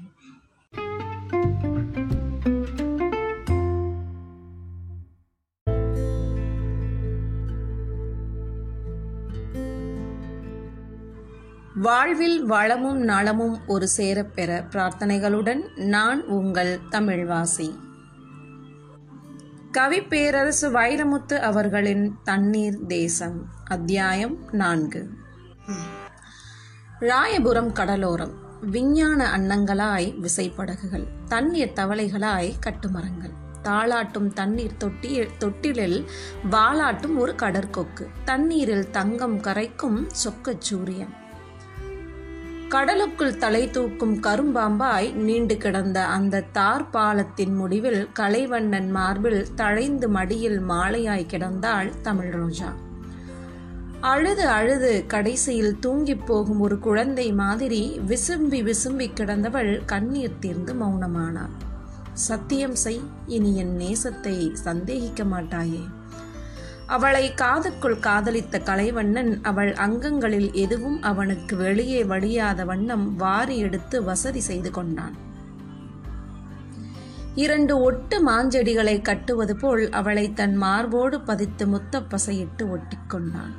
வாழ்வில் 11.83 12.45
வளமும் 12.45 12.97
நலமும் 12.97 13.67
ஒரு 13.67 13.87
சேரப்பெற 13.97 14.65
பிரார்த்தனைகளுடன் 14.69 15.85
நான் 15.85 16.25
உங்கள் 16.25 16.79
தமிழ்வாசி. 16.89 17.75
கவி 19.71 20.01
பேரரசு 20.01 20.71
வைரமுத்து 20.71 21.39
அவர்களின் 21.39 22.15
தண்ணீர் 22.23 22.85
தேசம் 22.85 23.45
அத்தியாயம் 23.63 24.37
நான்கு. 24.51 25.09
ராயபுரம் 26.99 27.73
கடலோரம் 27.73 28.33
விஞ்ஞான 28.61 29.37
அன்னங்களாய் 29.37 30.27
விசைப்படகுகள் 30.27 31.07
தண்ணீர் 31.27 31.73
தவளைகளாய் 31.75 32.53
கட்டுமரங்கள். 32.65 33.35
தாளாட்டும் 33.63 34.33
தண்ணீர் 34.33 34.77
தொட்டி 34.77 35.27
தொட்டிலில் 35.37 36.09
வாளாட்டும் 36.51 37.15
ஒரு 37.15 37.33
கடற்கொக்கு. 37.33 38.07
தண்ணீரில் 38.25 38.89
தங்கம் 38.89 39.41
கரைக்கும் 39.41 40.07
சொக்கச் 40.25 40.61
சூரியன் 40.61 41.21
கடலுக்குள் 42.73 43.37
தலை 43.37 43.69
தூக்கும் 43.69 44.15
கரும்பாம்பாய் 44.21 45.13
நீண்டு 45.13 45.57
கிடந்த 45.57 46.05
அந்த 46.05 46.41
தார் 46.51 46.89
பாலத்தின் 46.89 47.55
முடிவில் 47.55 48.09
கலைவண்ணன் 48.13 48.91
மார்பில் 48.91 49.47
தழைந்து 49.55 50.09
மடியில் 50.09 50.59
மாலையாய் 50.61 51.29
கிடந்தாள் 51.33 51.91
தமிழ் 52.01 52.31
ரோஜா. 52.31 52.73
அழுது 54.01 54.47
அழுது 54.47 55.03
கடைசியில் 55.07 55.79
தூங்கிப் 55.79 56.27
போகும் 56.27 56.59
ஒரு 56.59 56.79
குழந்தை 56.79 57.33
மாதிரி 57.33 58.01
விசும்பி 58.07 58.61
விசும்பி 58.69 59.09
கிடந்தவள் 59.13 59.81
கண்ணீர் 59.85 60.39
தீர்ந்து 60.39 60.73
மௌனமானாள். 60.73 61.55
சத்தியம் 62.13 62.75
செய் 62.75 63.01
இனி 63.27 63.57
என் 63.57 63.77
நேசத்தை 63.79 64.53
சந்தேகிக்க 64.53 65.23
மாட்டாயே. 65.23 65.83
அவளை 66.85 67.31
காதுக்குள் 67.35 67.99
காதலித்த 67.99 68.59
கலைவண்ணன் 68.59 69.39
அவள் 69.41 69.73
அங்கங்களில் 69.73 70.53
எதுவும் 70.53 71.01
அவனுக்கு 71.01 71.55
வெளியே 71.55 72.03
வழியாத 72.03 72.65
வண்ணம் 72.65 73.15
வாரி 73.15 73.57
எடுத்து 73.57 74.03
வசதி 74.03 74.39
செய்து 74.39 74.71
கொண்டான். 74.71 75.15
இரண்டு 77.35 77.81
ஒட்டு 77.81 78.27
மாஞ்செடிகளை 78.27 79.01
கட்டுவது 79.01 79.55
போல் 79.55 79.89
அவளை 79.89 80.33
தன் 80.33 80.55
மார்போடு 80.55 81.21
பதித்து 81.21 81.67
முத்தப்பசையிட்டு 81.67 82.63
ஒட்டிக்கொண்டான் 82.63 83.53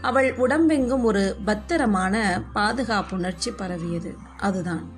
அவள் 0.00 0.36
உடம்பெங்கும் 0.36 1.04
ஒரு 1.04 1.36
பத்திரமான 1.44 2.42
பாதுகாப்புணர்ச்சி 2.54 3.50
பரவியது. 3.56 4.16
அதுதான். 4.38 4.88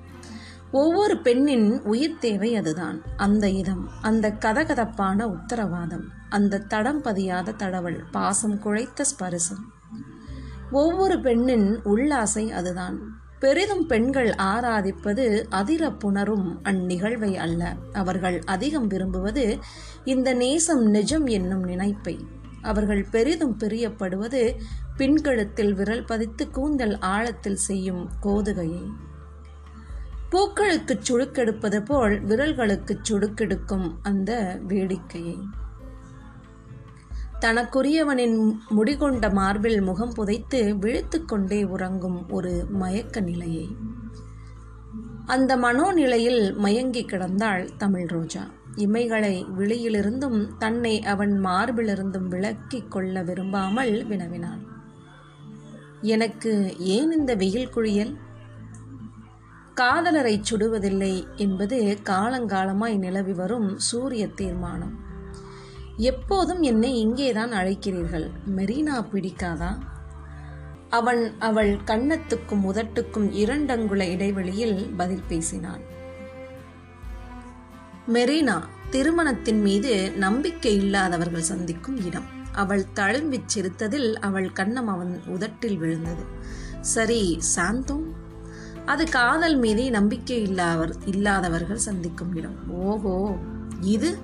ஒவ்வொரு 0.71 1.17
பெண்ணின் 1.17 1.81
உயிர் 1.81 2.17
தேவை 2.17 2.55
அதுதான். 2.55 3.01
அந்த 3.17 3.49
இதம் 3.49 3.89
அந்த 4.01 4.35
கதகதப்பான 4.39 5.23
உத்தரவாதம். 5.23 6.17
அந்த 6.29 6.59
தடம் 6.59 7.03
பதியாத 7.03 7.55
தடவல் 7.55 8.03
பாசம் 8.11 8.59
குழைத்த 8.59 9.03
ஸ்பரிசம். 9.03 9.65
ஒவ்வொரு 10.71 11.19
பெண்ணின் 11.19 11.79
உள்ளாசை 11.81 12.49
அதுதான். 12.49 13.21
பெரிதும் 13.39 13.85
பெண்கள் 13.85 14.29
ஆராதிப்பது 14.37 15.45
அதிர 15.49 15.89
புணரும் 15.89 16.59
அந்நிகழ்வை 16.63 17.35
அல்ல. 17.35 17.75
அவர்கள் 17.93 18.41
அதிகம் 18.45 18.87
விரும்புவது 18.87 19.59
இந்த 20.03 20.33
நேசம் 20.33 20.85
நிஜம் 20.85 21.25
என்னும் 21.25 21.63
நினைப்பை. 21.63 22.25
அவர்கள் 22.61 23.07
பெரிதும் 23.11 23.57
பிரியப்படுவது 23.57 24.55
பின்கழுத்தில் 24.97 25.73
விரல் 25.73 26.05
பதித்து 26.05 26.49
கூந்தல் 26.49 26.99
ஆழத்தில் 26.99 27.55
செய்யும் 27.55 28.09
கோதுகையை. 28.23 28.91
பூக்களுக்கு 30.29 30.99
சுழுக்கெடுப்பது 31.09 31.85
போல் 31.85 32.25
விரல்களுக்கு 32.25 32.97
சுடுக்கெடுக்கும் 33.09 33.95
அந்த 34.01 34.59
வேடிக்கையை. 34.67 35.39
தனக்குரியவனின் 37.39 38.55
முடிகொண்ட 38.69 39.29
மார்பில் 39.29 39.81
முகம் 39.81 40.13
புதைத்து 40.13 40.77
விழித்து 40.77 41.25
கொண்டே 41.25 41.63
உறங்கும் 41.63 42.29
ஒரு 42.29 42.65
மயக்க 42.69 43.19
நிலையை. 43.19 43.75
அந்த 45.25 45.57
மனோநிலையில் 45.57 46.55
மயங்கி 46.55 47.05
கிடந்தாள் 47.05 47.69
தமிழ் 47.77 48.05
ரோஜா. 48.05 48.47
இமைகளை 48.75 49.45
விழியிலிருந்தும் 49.57 50.49
தன்னை 50.57 51.03
அவன் 51.03 51.41
மார்பிலிருந்தும் 51.43 52.27
விலக்கிக் 52.29 52.87
கொள்ள 52.87 53.23
விரும்பாமல் 53.23 54.05
வினவினாள். 54.09 54.63
எனக்கு 56.01 56.79
ஏன் 56.79 57.11
இந்த 57.11 57.35
வெயில் 57.35 57.73
குழியல் 57.75 58.15
காதலரை 59.75 60.41
சுடுவதில்லை 60.51 61.35
என்பது 61.35 61.97
காலங்காலமாய் 62.03 62.97
நிலவி 62.97 63.33
வரும் 63.33 63.79
சூரிய 63.79 64.27
தீர்மானம். 64.27 65.07
எப்போதும் 65.99 66.61
என்னை 66.61 66.99
இங்கேதான் 66.99 67.51
அழைக்கிறீர்கள். 67.51 68.31
மெரினா 68.55 69.05
பிடிக்காதா? 69.13 69.77
அவன் 70.89 71.35
அவள் 71.39 71.77
கன்னத்துக்கும் 71.85 72.63
உதட்டுக்கும் 72.63 73.31
இரண்டங்குல 73.33 74.09
இடைவெளியில் 74.09 74.93
பதில் 74.97 75.23
பேசினான். 75.27 75.81
மெரினா 78.13 78.61
திருமணத்தின் 78.89 79.61
மீது 79.61 80.11
நம்பிக்கை 80.11 80.75
இல்லாதவர்கள் 80.75 81.41
சந்திக்கும் 81.41 82.05
இடம். 82.05 82.25
அவள் 82.51 82.85
தழும்பிச் 82.95 83.49
சிரித்ததில் 83.55 84.13
அவள் 84.13 84.51
கண்ணம் 84.51 84.87
அவன் 84.87 85.21
உதட்டில் 85.25 85.77
விழுந்தது. 85.77 86.23
சரி 86.81 87.39
சாந்தோம். 87.55 88.07
அது 88.85 89.09
காதல் 89.09 89.57
மீது 89.57 89.91
நம்பிக்கை 89.91 90.41
இல்லாவர் 90.41 90.95
இல்லாதவர்கள் 91.05 91.77
சந்திக்கும் 91.77 92.35
இடம். 92.35 92.69
ஓஹோ 92.69 93.37
இது 93.81 94.17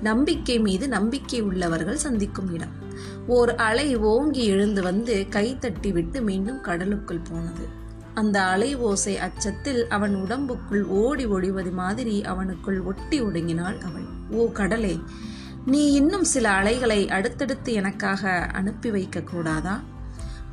நம்பிக்கை 0.00 0.58
மீது 0.58 0.88
நம்பிக்கை 0.88 1.40
உள்ளவர்கள் 1.40 1.96
சந்திக்கும் 1.96 2.52
இடம். 2.52 2.84
ஓர் 3.26 3.54
அலை 3.54 3.96
ஓங்கி 3.96 4.46
எழுந்து 4.46 4.82
வந்து 4.82 5.28
கை 5.28 5.58
தட்டி 5.58 5.92
விட்டு 5.92 6.22
மீண்டும் 6.22 6.60
கடலுக்குள் 6.60 7.26
போனது. 7.30 7.68
அந்த 8.14 8.42
அலை 8.42 8.76
ஓசை 8.76 9.18
அச்சத்தில் 9.18 9.88
அவன் 9.88 10.16
உடம்புக்குள் 10.16 10.82
ஓடி 10.82 11.26
ஒழிவது 11.26 11.72
மாதிரி 11.72 12.20
அவனுக்குள் 12.20 12.84
ஒட்டி 12.84 13.22
ஒடுங்கினாள் 13.22 13.80
அவள். 13.80 14.04
ஓ 14.30 14.52
கடலே 14.52 15.00
நீ 15.66 15.92
இன்னும் 15.92 16.24
சில 16.24 16.50
அலைகளை 16.50 17.08
அடுத்தடுத்து 17.08 17.72
எனக்காக 17.72 18.30
அனுப்பி 18.30 18.90
வைக்க 18.90 19.20
கூடாதா? 19.20 19.82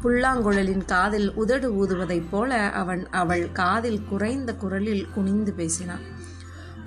புல்லாங்குழலின் 0.04 0.86
காதில் 0.86 1.34
உதடு 1.34 1.74
ஊதுவதைப் 1.74 2.30
போல 2.32 2.70
அவன் 2.70 3.10
அவள் 3.10 3.52
காதில் 3.52 4.04
குறைந்த 4.04 4.56
குரலில் 4.56 5.08
குனிந்து 5.14 5.54
பேசினான். 5.54 6.13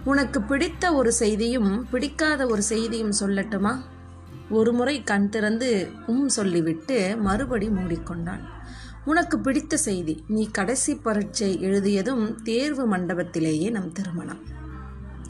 உனக்கு 0.07 0.43
பிடித்த 0.43 0.95
ஒரு 0.95 1.13
செய்தியும் 1.13 1.87
பிடிக்காத 1.91 2.47
ஒரு 2.47 2.63
செய்தியும் 2.63 3.13
சொல்லட்டுமா? 3.21 3.77
ஒரு 4.51 4.73
முறை 4.73 5.03
கண் 5.03 5.29
திறந்து 5.29 5.91
உம் 6.07 6.29
சொல்லிவிட்டு 6.29 7.17
மறுபடி 7.17 7.69
மூடிக்கொண்டான். 7.69 8.45
உனக்கு 9.05 9.39
பிடித்த 9.39 9.77
செய்தி 9.77 10.25
நீ 10.29 10.49
கடைசி 10.51 10.95
பரீட்சை 10.95 11.59
எழுதியதும் 11.61 12.43
தேர்வு 12.43 12.97
மண்டபத்திலேயே 12.97 13.71
நம் 13.71 13.93
திருமணம். 13.93 14.39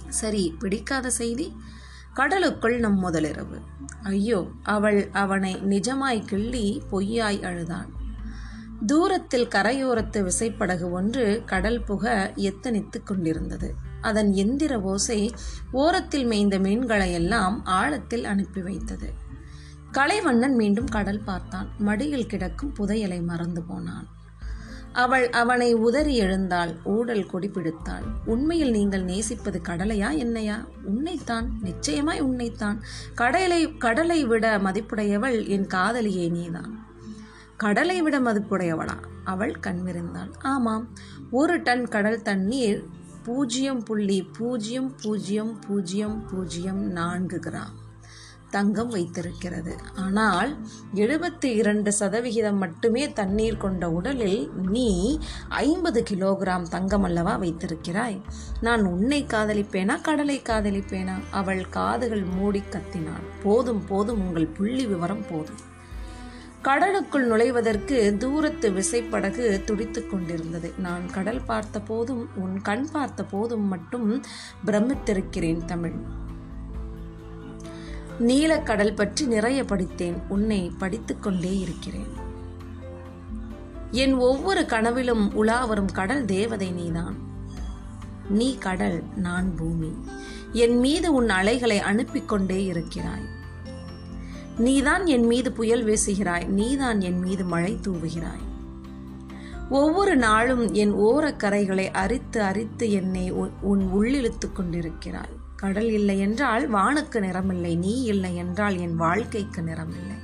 சரி 0.08 0.56
பிடிக்காத 0.58 1.10
செய்தி? 1.10 1.56
கடலுக்குள் 2.14 2.78
நம் 2.78 3.02
முதலிரவு. 3.04 3.58
ஐயோ 4.02 4.46
அவள் 4.62 5.08
அவனை 5.12 5.54
நிஜமாய் 5.54 6.24
கிள்ளி 6.24 6.82
பொய்யாய் 6.92 7.42
அழுதான். 7.42 7.88
தூரத்தில் 8.86 9.48
கரையோரத்து 9.48 10.30
விசைப்படகு 10.30 10.90
ஒன்று 10.90 11.42
கடல் 11.46 11.82
புக 11.82 12.32
எத்தனித்துக் 12.36 13.06
கொண்டிருந்தது. 13.06 13.85
அதன் 14.06 14.32
எந்திர 14.32 14.74
ஓசை 14.80 15.20
ஓரத்தில் 15.72 16.26
மேய்ந்த 16.26 16.58
மீன்களை 16.58 17.08
எல்லாம் 17.12 17.56
ஆழத்தில் 17.64 18.24
அனுப்பி 18.24 18.60
வைத்தது. 18.62 19.08
கலைவண்ணன் 19.92 20.54
மீண்டும் 20.54 20.92
கடல் 20.96 21.24
பார்த்தான். 21.24 21.68
மடியில் 21.78 22.26
கிடக்கும் 22.26 22.74
புதையலை 22.78 23.20
மறந்து 23.24 23.62
போனான். 23.62 24.06
அவள் 24.92 25.26
அவனை 25.30 25.70
உதறி 25.86 26.14
எழுந்தாள். 26.16 26.72
ஊடல் 26.84 27.26
கொடி 27.26 27.48
பிடித்தாள். 27.48 28.06
உண்மையில் 28.24 28.70
நீங்கள் 28.70 29.04
நேசிப்பது 29.04 29.58
கடலையா 29.68 30.10
என்னையா? 30.16 30.58
உன்னைத்தான் 30.84 31.48
நிச்சயமாய் 31.60 32.20
உன்னைத்தான். 32.20 32.78
கடலை 33.14 33.60
கடலை 33.76 34.24
விட 34.24 34.58
மதிப்புடையவள் 34.58 35.38
என் 35.48 35.66
காதலியே 35.66 36.30
நீதான். 36.30 36.72
கடலை 37.56 38.02
விட 38.02 38.16
மதிப்புடையவளா? 38.20 38.96
அவள் 39.24 39.54
கண்மிருந்தாள் 39.62 40.32
ஆமாம் 40.42 40.84
ஒரு 41.30 41.54
டன் 41.62 41.86
கடல் 41.88 42.22
தண்ணீர் 42.22 42.80
பூஜ்ஜியம் 43.26 43.82
புள்ளி 43.82 44.22
பூஜ்ஜியம் 44.22 44.94
பூஜ்ஜியம் 45.02 45.58
பூஜ்ஜியம் 45.68 46.26
பூஜ்ஜியம் 46.26 46.82
நான்கு 46.90 47.36
கிராம். 47.36 47.74
தங்கம் 48.50 48.88
வைத்திருக்கிறது. 48.88 49.76
ஆனால் 49.96 50.50
எழுபத்தி 50.94 51.44
இரண்டு 51.44 51.92
சதவிகிதம் 51.92 52.58
மட்டுமே 52.58 53.12
தண்ணீர் 53.12 53.56
கொண்ட 53.56 53.90
உடலில் 53.90 54.50
நீ 54.66 55.18
ஐம்பது 55.48 56.02
கிலோகிராம் 56.10 56.68
தங்கம் 56.68 57.02
அல்லவா 57.02 57.36
வைத்திருக்கிறாய். 57.36 58.20
நான் 58.60 58.84
உன்னை 58.84 59.24
காதலிப்பேனா 59.24 60.00
கடலை 60.00 60.40
காதலிப்பேனா? 60.40 61.16
அவள் 61.30 61.68
காதுகள் 61.68 62.24
மூடி 62.24 62.62
கத்தினாள். 62.70 63.26
போதும் 63.42 63.86
போதும் 63.86 64.26
உங்கள் 64.26 64.46
புள்ளி 64.46 64.86
விவரம் 64.86 65.26
போதும். 65.30 65.65
கடலுக்குள் 66.66 67.26
நுழைவதற்கு 67.26 68.16
தூரத்து 68.18 68.70
விசைப்படகு 68.70 69.64
துடித்து 69.64 70.06
கொண்டிருந்தது. 70.06 70.72
நான் 70.78 71.10
கடல் 71.10 71.40
பார்த்த 71.40 71.80
போதும் 71.80 72.28
உன் 72.36 72.62
கண் 72.62 72.88
பார்த்த 72.92 73.24
போதும் 73.24 73.64
மட்டும் 73.64 74.22
பிரமித்திருக்கிறேன் 74.66 75.64
தமிழ். 75.64 75.92
நீலக்கடல் 78.20 78.94
பற்றி 78.94 79.26
நிறைய 79.26 79.64
படித்தேன். 79.64 80.22
உன்னை 80.28 80.72
படித்துக்கொண்டே 80.78 81.58
இருக்கிறேன். 81.58 82.12
என் 83.90 84.14
ஒவ்வொரு 84.14 84.66
கனவிலும் 84.66 85.34
உலா 85.34 85.64
வரும் 85.64 85.92
கடல் 85.92 86.24
தேவதை 86.24 86.70
நீதான். 86.70 87.16
நீ 88.28 88.58
கடல் 88.58 89.02
நான் 89.16 89.56
பூமி. 89.56 89.94
என் 90.52 90.78
மீது 90.78 91.12
உன் 91.12 91.28
அலைகளை 91.28 91.78
அனுப்பிக் 91.78 92.28
கொண்டே 92.28 92.64
இருக்கிறாய். 92.64 93.34
நீதான் 94.58 95.06
என் 95.06 95.26
மீது 95.26 95.52
புயல் 95.52 95.84
வீசுகிறாய் 95.84 96.46
நீதான் 96.46 97.00
என் 97.00 97.18
மீது 97.18 97.44
மழை 97.44 97.78
தூவுகிறாய். 97.82 98.44
ஒவ்வொரு 99.70 100.16
நாளும் 100.16 100.74
என் 100.74 100.94
ஓரக்கரைகளை 100.94 101.90
அரித்து 101.90 102.42
அரித்து 102.42 102.92
என்னை 102.92 103.30
உன் 103.60 103.90
உள்ளிழுத்துக் 103.94 104.58
கொண்டிருக்கிறாய். 104.58 105.34
கடல் 105.56 105.88
இல்லை 105.88 106.18
என்றால் 106.18 106.70
வானுக்கு 106.70 107.20
நிறமில்லை 107.20 107.78
நீ 107.78 108.02
இல்லை 108.02 108.36
என்றால் 108.36 108.78
என் 108.78 108.96
வாழ்க்கைக்கு 108.96 109.60
நிறமில்லை. 109.60 110.18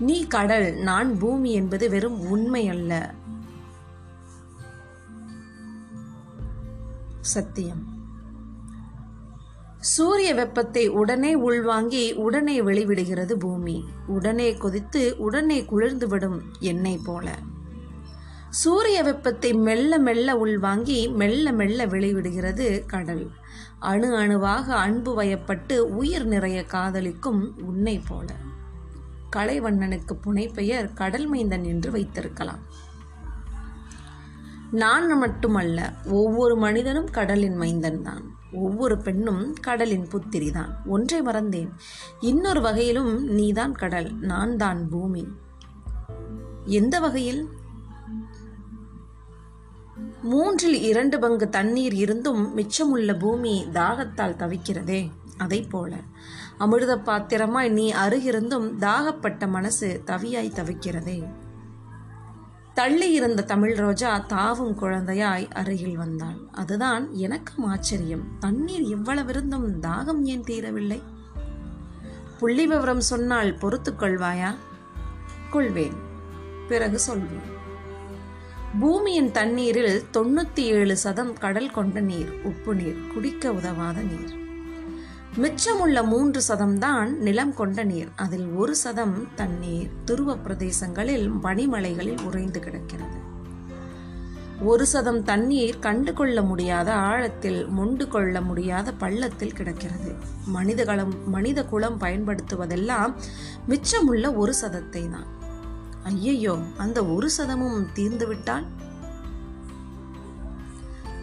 நீ 0.00 0.26
கடல் 0.26 0.74
நான் 0.74 1.18
பூமி 1.18 1.52
என்பது 1.52 1.90
வெறும் 1.90 2.20
உண்மை 2.20 2.68
அல்ல. 2.68 3.14
சத்தியம். 7.20 7.99
சூரிய 9.80 10.34
வெப்பத்தை 10.34 10.88
உடனே 10.88 11.34
உள்வாங்கி 11.34 12.12
உடனே 12.12 12.60
வெளிவிடுகிறது 12.60 13.32
பூமி. 13.32 13.84
உடனே 14.06 14.56
கொதித்து 14.56 15.14
உடனே 15.18 15.62
குளிர்ந்துவிடும் 15.62 16.40
எண்ணெய் 16.58 17.00
போல. 17.04 17.38
சூரிய 18.50 19.02
வெப்பத்தை 19.02 19.54
மெல்ல 19.54 19.98
மெல்ல 19.98 20.36
உள்வாங்கி 20.36 21.08
மெல்ல 21.08 21.52
மெல்ல 21.52 21.86
வெளிவிடுகிறது 21.86 22.86
கடல். 22.86 23.30
அணு 23.78 24.16
அணுவாக 24.16 24.74
அன்பு 24.74 25.22
வயப்பட்டு 25.22 25.78
உயிர் 25.78 26.24
நிறைய 26.24 26.64
காதலிக்கும் 26.64 27.54
உன்னை 27.60 28.02
போல. 28.08 28.26
கலைவண்ணனுக்கு 29.36 30.12
புனைப்பெயர் 30.24 30.92
கடல் 30.94 31.32
மைந்தன் 31.32 31.64
என்று 31.64 31.90
வைத்திருக்கலாம். 31.90 32.58
நான் 34.70 35.18
மட்டுமல்ல 35.18 35.92
ஒவ்வொரு 36.04 36.56
மனிதனும் 36.56 37.10
கடலின் 37.10 37.56
மைந்தன் 37.56 38.02
தான் 38.02 38.38
ஒவ்வொரு 38.52 38.98
பெண்ணும் 38.98 39.56
கடலின் 39.60 40.08
புத்திரி 40.12 40.52
தான் 40.52 40.76
ஒன்றை 40.86 41.22
மறந்தேன். 41.22 41.68
இன்னொரு 42.20 42.60
வகையிலும் 42.60 43.28
நீதான் 43.28 43.72
கடல் 43.72 44.14
நான் 44.14 44.56
தான் 44.56 44.88
பூமி. 44.88 45.28
எந்த 46.64 47.00
வகையில்? 47.00 47.48
மூன்றில் 50.22 50.82
இரண்டு 50.82 51.18
பங்கு 51.18 51.48
தண்ணீர் 51.48 51.94
இருந்தும் 51.94 52.58
மிச்சமுள்ள 52.58 53.18
பூமி 53.18 53.66
தாகத்தால் 53.72 54.36
தவிக்கிறதே 54.36 55.10
அதை 55.38 55.62
போல. 55.62 55.96
அமிர்த 56.58 56.98
பாத்திரமாய் 56.98 57.68
நீ 57.68 57.92
அருகிருந்தும் 57.92 58.72
தாகப்பட்ட 58.78 59.48
மனசு 59.48 60.02
தவியாய் 60.06 60.52
தவிக்கிறதே. 60.52 61.48
தள்ளி 62.74 63.12
இருந்த 63.12 63.42
தமிழ் 63.42 63.74
ரோஜா 63.74 64.18
தாவும் 64.18 64.78
குழந்தையாய் 64.80 65.50
அருகில் 65.50 65.96
வந்தாள் 65.96 66.36
அதுதான் 66.52 67.14
எனக்கும் 67.14 67.64
ஆச்சரியம். 67.64 68.38
தண்ணீர் 68.38 68.98
இவ்வளவிருந்தும் 68.98 69.80
தாகம் 69.80 70.22
ஏன் 70.22 70.42
தீரவில்லை? 70.42 71.02
புள்ளி 72.38 72.66
விவரம் 72.66 73.00
சொன்னால் 73.00 73.54
பொறுத்துக் 73.54 74.00
கொள்வாயா? 74.00 74.54
கொள்வேன். 75.50 75.94
பிறகு 76.68 76.98
சொல்வேன். 76.98 77.58
பூமியின் 78.80 79.30
தண்ணீரில் 79.30 80.04
தொண்ணூத்தி 80.12 80.60
ஏழு 80.60 80.96
சதம் 80.96 81.38
கடல் 81.38 81.70
கொண்ட 81.70 82.00
நீர் 82.00 82.40
உப்பு 82.42 82.74
நீர் 82.74 83.06
குடிக்க 83.14 83.52
உதவாத 83.52 84.00
நீர். 84.00 84.39
மிச்சமுள்ள 85.38 86.06
மூன்று 86.06 86.42
சதம்தான் 86.48 87.10
நிலம் 87.16 87.54
கொண்ட 87.54 87.84
நீர். 87.84 88.08
அதில் 88.16 88.46
ஒரு 88.48 88.76
சதம் 88.76 89.28
தண்ணீர். 89.34 89.90
துருவ 90.04 90.36
பிரதேசங்களில் 90.36 91.30
பனிமலைகளில் 91.42 92.22
உறைந்து 92.24 92.60
கிடக்கிறது. 92.60 93.18
ஒரு 94.62 94.86
சதம் 94.86 95.22
தண்ணீர் 95.22 95.78
கண்டு 95.78 96.12
கொள்ள 96.12 96.42
முடியாத 96.42 96.94
ஆழத்தில் 96.94 97.68
மொண்டு 97.68 98.08
கொள்ள 98.08 98.40
முடியாத 98.40 98.92
பள்ளத்தில் 98.92 99.52
கிடக்கிறது. 99.52 100.14
மனித 100.46 100.84
களம் 100.84 101.30
மனித 101.30 101.64
குலம் 101.64 102.00
பயன்படுத்துவதெல்லாம் 102.00 103.14
மிச்சமுள்ள 103.68 104.36
ஒரு 104.36 104.54
சதத்தை 104.54 105.10
தான் 105.10 105.26
ஐயையோ 106.02 106.58
அந்த 106.76 107.04
ஒரு 107.04 107.30
சதமும் 107.38 107.86
தீர்ந்துவிட்டால்? 107.94 108.66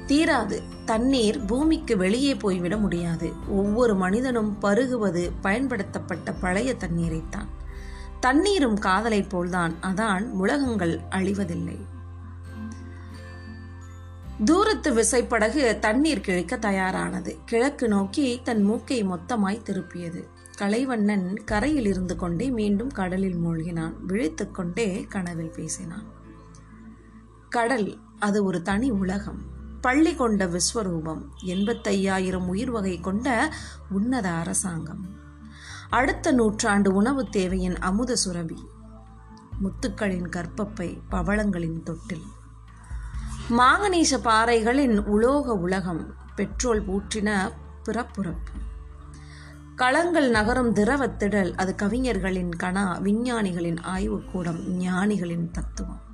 தீராது. 0.08 0.62
தண்ணீர் 0.86 1.46
பூமிக்கு 1.46 1.98
வெளியே 1.98 2.36
போய்விட 2.36 2.78
முடியாது. 2.78 3.34
ஒவ்வொரு 3.48 3.96
மனிதனும் 3.96 4.58
பருகுவது 4.62 5.32
பயன்படுத்தப்பட்ட 5.42 6.32
பழைய 6.32 6.76
தண்ணீரைத்தான் 6.80 7.48
தண்ணீரும் 8.20 8.80
காதலை 8.80 9.24
போல்தான். 9.24 9.74
அதான் 9.82 10.22
உலகங்கள் 10.22 11.00
அழிவதில்லை. 11.12 11.78
தூரத்து 14.46 14.94
விசைப்படகு 14.94 15.80
தண்ணீர் 15.80 16.20
கிழிக்க 16.20 16.58
தயாரானது. 16.58 17.38
கிழக்கு 17.46 17.88
நோக்கி 17.88 18.40
தன் 18.44 18.62
மூக்கை 18.62 19.08
மொத்தமாய் 19.08 19.62
திருப்பியது. 19.64 20.24
கலைவண்ணன் 20.58 21.44
கரையில் 21.44 21.86
இருந்து 21.86 22.16
கொண்டே 22.16 22.52
மீண்டும் 22.52 22.90
கடலில் 22.90 23.36
மூழ்கினான். 23.36 23.94
விழித்துக்கொண்டே 24.08 25.08
கனவில் 25.08 25.54
பேசினான். 25.56 26.06
கடல் 27.50 27.98
அது 28.20 28.44
ஒரு 28.44 28.62
தனி 28.62 28.90
உலகம். 28.90 29.57
பள்ளி 29.82 30.16
கொண்ட 30.16 30.46
விஸ்வரூபம் 30.46 31.22
எண்பத்தையாயிரம் 31.46 32.48
உயிர் 32.48 32.72
வகை 32.72 33.00
கொண்ட 33.00 33.54
உன்னத 33.90 34.30
அரசாங்கம். 34.30 35.06
அடுத்த 35.90 36.32
நூற்றாண்டு 36.32 36.94
உணவு 36.94 37.30
தேவையின் 37.30 37.78
அமுத 37.78 38.18
சுரபி 38.26 38.58
முத்துக்களின் 39.64 40.30
கற்பப்பை 40.30 41.00
பவளங்களின் 41.12 41.84
தொட்டில். 41.84 42.26
மாங்கனீச 43.50 44.18
பாறைகளின் 44.18 45.06
உலோக 45.06 45.54
உலகம் 45.54 46.14
பெட்ரோல் 46.36 46.88
ஊற்றின 46.88 47.52
பிறப்புறப்பு. 47.84 48.52
களங்கள் 49.78 50.30
நகரும் 50.30 50.74
திரவத்திடல் 50.74 51.56
அது 51.56 51.76
கவிஞர்களின் 51.76 52.50
கணா 52.50 53.02
விஞ்ஞானிகளின் 53.02 53.80
ஆய்வுக்கூடம் 53.82 54.80
ஞானிகளின் 54.80 55.52
தத்துவம். 55.52 56.07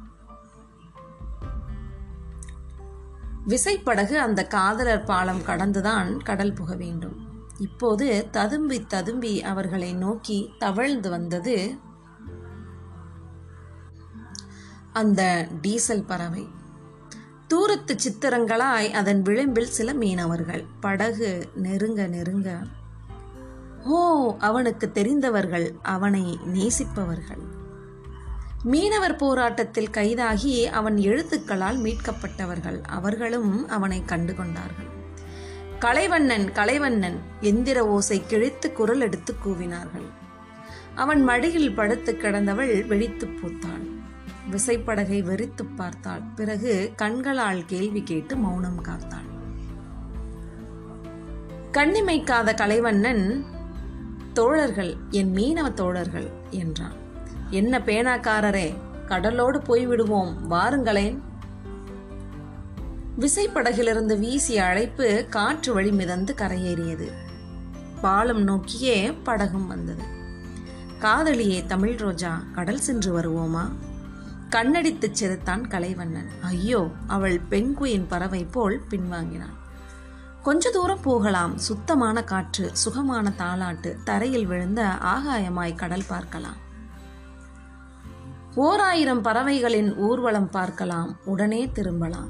விசைப்படகு 3.47 4.13
அந்த 4.13 4.47
காதலர் 4.47 5.03
பாலம் 5.03 5.43
கடந்துதான் 5.43 6.21
கடல் 6.21 6.53
புக 6.53 6.75
வேண்டும். 6.75 7.17
இப்போது 7.59 8.27
ததும்பி 8.31 8.85
ததும்பி 8.85 9.43
அவர்களை 9.43 9.93
நோக்கி 9.93 10.53
தவழ்ந்து 10.59 11.09
வந்தது 11.09 11.77
அந்த 14.93 15.47
டீசல் 15.61 16.03
பறவை. 16.03 16.47
தூரத்து 17.47 17.95
சித்திரங்களாய் 17.95 18.91
அதன் 18.91 19.21
விளிம்பில் 19.21 19.67
சில 19.67 19.93
மீனவர்கள். 19.93 20.65
படகு 20.79 21.49
நெருங்க 21.55 22.07
நெருங்க 22.07 22.61
ஓ 23.85 24.35
அவனுக்கு 24.39 24.91
தெரிந்தவர்கள் 24.91 25.75
அவனை 25.81 26.39
நேசிப்பவர்கள். 26.43 27.61
மீனவர் 28.63 29.15
போராட்டத்தில் 29.15 29.89
கைதாகி 29.89 30.65
அவன் 30.65 30.97
எழுத்துக்களால் 30.97 31.79
மீட்கப்பட்டவர்கள். 31.79 32.83
அவர்களும் 32.83 33.67
அவனை 33.67 34.05
கண்டு 34.05 34.35
கொண்டார்கள் 34.35 34.91
கலைவண்ணன் 35.79 36.45
கலைவண்ணன் 36.51 37.17
எந்திர 37.41 37.79
ஓசை 37.79 38.21
கிழித்து 38.27 38.71
குரல் 38.71 39.01
எடுத்து 39.01 39.35
கூவினார்கள். 39.45 40.05
அவன் 40.95 41.21
மடியில் 41.23 41.75
படுத்து 41.75 42.11
கிடந்தவள் 42.13 42.87
வெடித்து 42.87 43.27
பூத்தாள். 43.27 43.85
விசைப்படகை 44.51 45.19
வெறித்து 45.23 45.65
பார்த்தாள். 45.75 46.23
பிறகு 46.35 46.91
கண்களால் 46.95 47.65
கேள்வி 47.65 48.03
கேட்டு 48.03 48.35
மௌனம் 48.35 48.81
காத்தாள். 48.83 49.29
கண்ணிமைக்காத 51.71 52.55
கலைவண்ணன் 52.55 53.45
தோழர்கள் 54.33 54.95
என் 55.09 55.33
மீனவ 55.35 55.73
தோழர்கள் 55.73 56.31
என்றான். 56.49 57.02
என்ன 57.53 57.79
பேனாக்காரரே 57.79 58.73
கடலோடு 59.05 59.59
போய்விடுவோம் 59.59 60.33
வாருங்களேன். 60.49 61.17
விசைப்படகிலிருந்து 63.19 64.19
வீசிய 64.19 64.65
அழைப்பு 64.65 65.25
காற்று 65.29 65.73
வழி 65.73 65.91
மிதந்து 65.91 66.35
கரையேறியது. 66.37 67.11
பாலம் 68.01 68.43
நோக்கியே 68.43 69.11
படகும் 69.11 69.67
வந்தது. 69.67 70.03
காதலியே 71.01 71.65
தமிழ் 71.65 71.95
ரோஜா 71.95 72.43
கடல் 72.53 72.79
சென்று 72.79 73.19
வருவோமா? 73.19 73.65
கண்ணடித்துச் 74.49 75.15
செதுத்தான் 75.19 75.67
கலைவண்ணன். 75.67 76.29
ஐயோ 76.41 76.89
அவள் 77.07 77.41
பெண்குயின் 77.49 78.05
பறவை 78.07 78.45
போல் 78.45 78.81
பின்வாங்கினான் 78.89 79.57
கொஞ்ச 80.43 80.69
தூரம் 80.69 81.01
போகலாம் 81.01 81.57
சுத்தமான 81.57 82.23
காற்று 82.23 82.69
சுகமான 82.73 83.33
தாளாட்டு 83.37 84.03
தரையில் 84.03 84.45
விழுந்த 84.45 84.85
ஆகாயமாய் 85.01 85.75
கடல் 85.75 86.07
பார்க்கலாம். 86.07 86.71
ஓராயிரம் 88.55 89.21
பறவைகளின் 89.21 89.97
ஊர்வலம் 89.97 90.49
பார்க்கலாம். 90.49 91.17
உடனே 91.25 91.67
திரும்பலாம். 91.67 92.29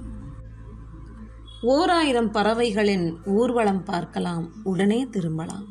ஓராயிரம் 1.61 2.31
பறவைகளின் 2.31 3.17
ஊர்வலம் 3.25 3.83
பார்க்கலாம். 3.83 4.51
உடனே 4.63 5.07
திரும்பலாம். 5.07 5.65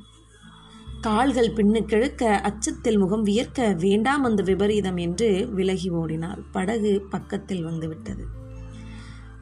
கால்கள் 1.00 1.52
பின்னுக்கிழுக்க 1.52 2.24
அச்சத்தில் 2.24 2.98
முகம் 2.98 3.22
வியர்க்க 3.22 3.74
வேண்டாம் 3.78 4.24
அந்த 4.24 4.42
விபரீதம் 4.42 4.96
என்று 4.96 5.48
விலகி 5.50 5.90
ஓடினாள். 5.90 6.42
படகு 6.52 7.06
பக்கத்தில் 7.10 7.64
வந்துவிட்டது. 7.64 8.26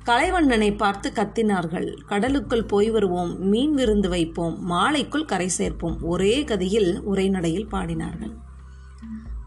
கலைவண்ணனை 0.05 0.77
பார்த்து 0.77 1.13
கத்தினார்கள். 1.15 1.97
கடலுக்குள் 2.07 2.65
போய் 2.65 2.91
வருவோம். 2.91 3.39
மீன் 3.41 3.75
விருந்து 3.75 4.09
வைப்போம். 4.09 4.71
மாலைக்குள் 4.71 5.25
கரை 5.25 5.49
சேர்ப்போம். 5.49 5.97
ஒரே 6.03 6.45
கதியில் 6.45 7.01
உரைநடையில் 7.13 7.69
பாடினார்கள். 7.71 8.37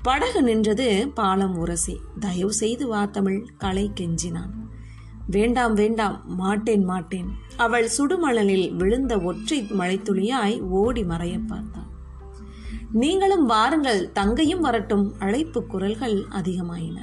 படகு 0.04 0.44
நின்றது 0.44 1.12
பாலம் 1.14 1.58
உரசி. 1.58 2.00
தயவு 2.20 2.54
செய்து 2.54 2.88
வா 2.88 3.06
தமிழ் 3.06 3.46
கலை 3.58 3.92
கெஞ்சினான். 3.96 4.52
வேண்டாம் 5.28 5.74
வேண்டாம் 5.74 6.22
மாட்டேன் 6.26 6.84
மாட்டேன். 6.84 7.30
அவள் 7.58 7.90
சுடுமணலில் 7.98 8.76
விழுந்த 8.76 9.20
ஒற்றை 9.20 9.64
மழைத்துளியாய் 9.64 10.62
ஓடி 10.62 11.04
மறைய 11.04 11.48
பார்த்தாள் 11.48 11.92
நீங்களும் 12.92 13.46
வாருங்கள் 13.46 14.12
தங்கையும் 14.12 14.62
வரட்டும் 14.62 15.14
அழைப்பு 15.20 15.66
குரல்கள் 15.66 16.26
அதிகமாயின. 16.30 17.00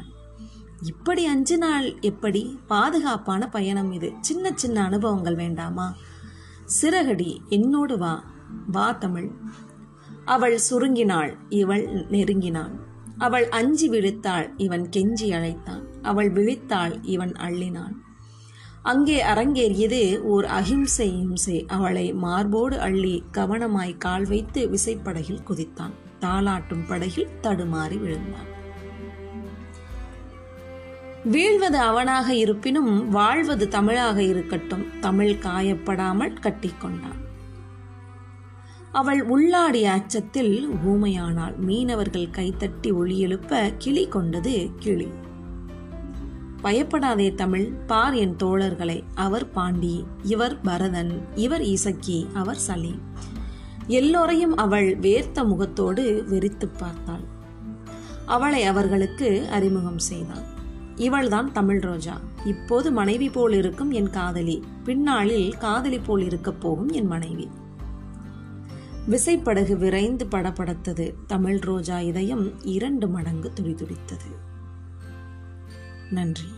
இப்படி 0.82 1.26
அஞ்சு 1.26 1.58
நாள் 1.58 2.00
எப்படி? 2.00 2.58
பாதுகாப்பான 2.66 3.48
பயணம் 3.48 3.92
இது. 3.92 4.12
சின்ன 4.20 4.50
சின்ன 4.54 4.84
அனுபவங்கள் 4.84 5.34
வேண்டாமா? 5.34 5.94
சிறகடி 6.82 7.38
என்னோடு 7.48 7.98
வா. 7.98 8.24
வா 8.66 8.92
தமிழ். 8.92 9.30
அவள் 10.24 10.60
சுருங்கினாள் 10.70 11.36
இவள் 11.48 11.86
நெருங்கினாள். 11.86 12.88
அவள் 13.20 13.48
அஞ்சி 13.48 13.88
விழித்தாள் 13.90 14.46
இவன் 14.56 14.84
கெஞ்சி 14.96 15.28
அழைத்தான். 15.32 15.84
அவள் 16.02 16.30
விழித்தாள் 16.32 16.94
இவன் 17.02 17.32
அள்ளினான். 17.32 17.96
அங்கே 18.82 19.16
அரங்கேறியது 19.24 20.02
ஓர் 20.34 20.44
அகிம்சை 20.44 21.08
இம்சை. 21.18 21.64
அவளை 21.66 22.12
மார்போடு 22.12 22.80
அள்ளி 22.80 23.16
கவனமாய் 23.32 23.98
கால் 23.98 24.24
வைத்து 24.24 24.68
விசைப்படகில் 24.68 25.44
குதித்தான். 25.48 25.94
தாளாட்டும் 26.20 26.86
படகில் 26.88 27.36
தடுமாறி 27.42 27.98
விழுந்தான். 27.98 28.48
வீழ்வது 31.24 31.78
அவனாக 31.78 32.34
இருப்பினும் 32.34 32.92
வாழ்வது 33.08 33.68
தமிழாக 33.68 34.22
இருக்கட்டும் 34.22 34.86
தமிழ் 35.00 35.34
காயப்படாமல் 35.40 36.38
கட்டிக்கொண்டான். 36.40 37.20
அவள் 38.92 39.26
உள்ளாடிய 39.28 39.82
அச்சத்தில் 39.82 40.68
ஊமையானாள். 40.88 41.56
மீனவர்கள் 41.56 42.28
கைத்தட்டி 42.28 42.92
ஒளியெழுப்ப 42.92 43.72
கிளி 43.78 44.08
கொண்டது 44.08 44.70
கிளி. 44.78 45.08
பயப்படாதே 46.60 47.34
தமிழ் 47.34 47.72
பார் 47.86 48.14
என் 48.14 48.36
தோழர்களை. 48.42 49.02
அவர் 49.14 49.50
பாண்டி 49.50 50.04
இவர் 50.22 50.60
பரதன் 50.60 51.22
இவர் 51.34 51.62
இசக்கி 51.62 52.28
அவர் 52.34 52.58
சலீம் 52.66 53.00
எல்லோரையும் 53.86 54.56
அவள் 54.56 54.98
வேர்த்த 54.98 55.44
முகத்தோடு 55.44 56.24
வெறித்து 56.30 56.68
பார்த்தாள். 56.78 57.24
அவளை 58.26 58.62
அவர்களுக்கு 58.62 59.48
அறிமுகம் 59.50 59.98
செய்தாள். 59.98 60.44
இவள்தான் 60.96 61.52
தமிழ் 61.52 61.80
ரோஜா. 61.80 62.20
இப்போது 62.44 62.92
மனைவி 62.92 63.28
போல் 63.28 63.52
இருக்கும் 63.52 63.90
என் 63.90 64.10
காதலி. 64.10 64.62
பின்னாளில் 64.84 65.56
காதலி 65.58 65.98
போல் 65.98 66.24
இருக்கப் 66.24 66.60
போகும் 66.60 66.88
என் 66.88 67.06
மனைவி. 67.06 67.48
விசைப்படகு 69.08 69.76
விரைந்து 69.76 70.26
படபடத்தது. 70.26 71.14
தமிழ் 71.26 71.58
ரோஜா 71.58 72.00
இதயம் 72.00 72.62
இரண்டு 72.62 73.08
மடங்கு 73.08 73.52
துடிதுடித்தது. 73.60 74.30
நன்றி. 76.10 76.48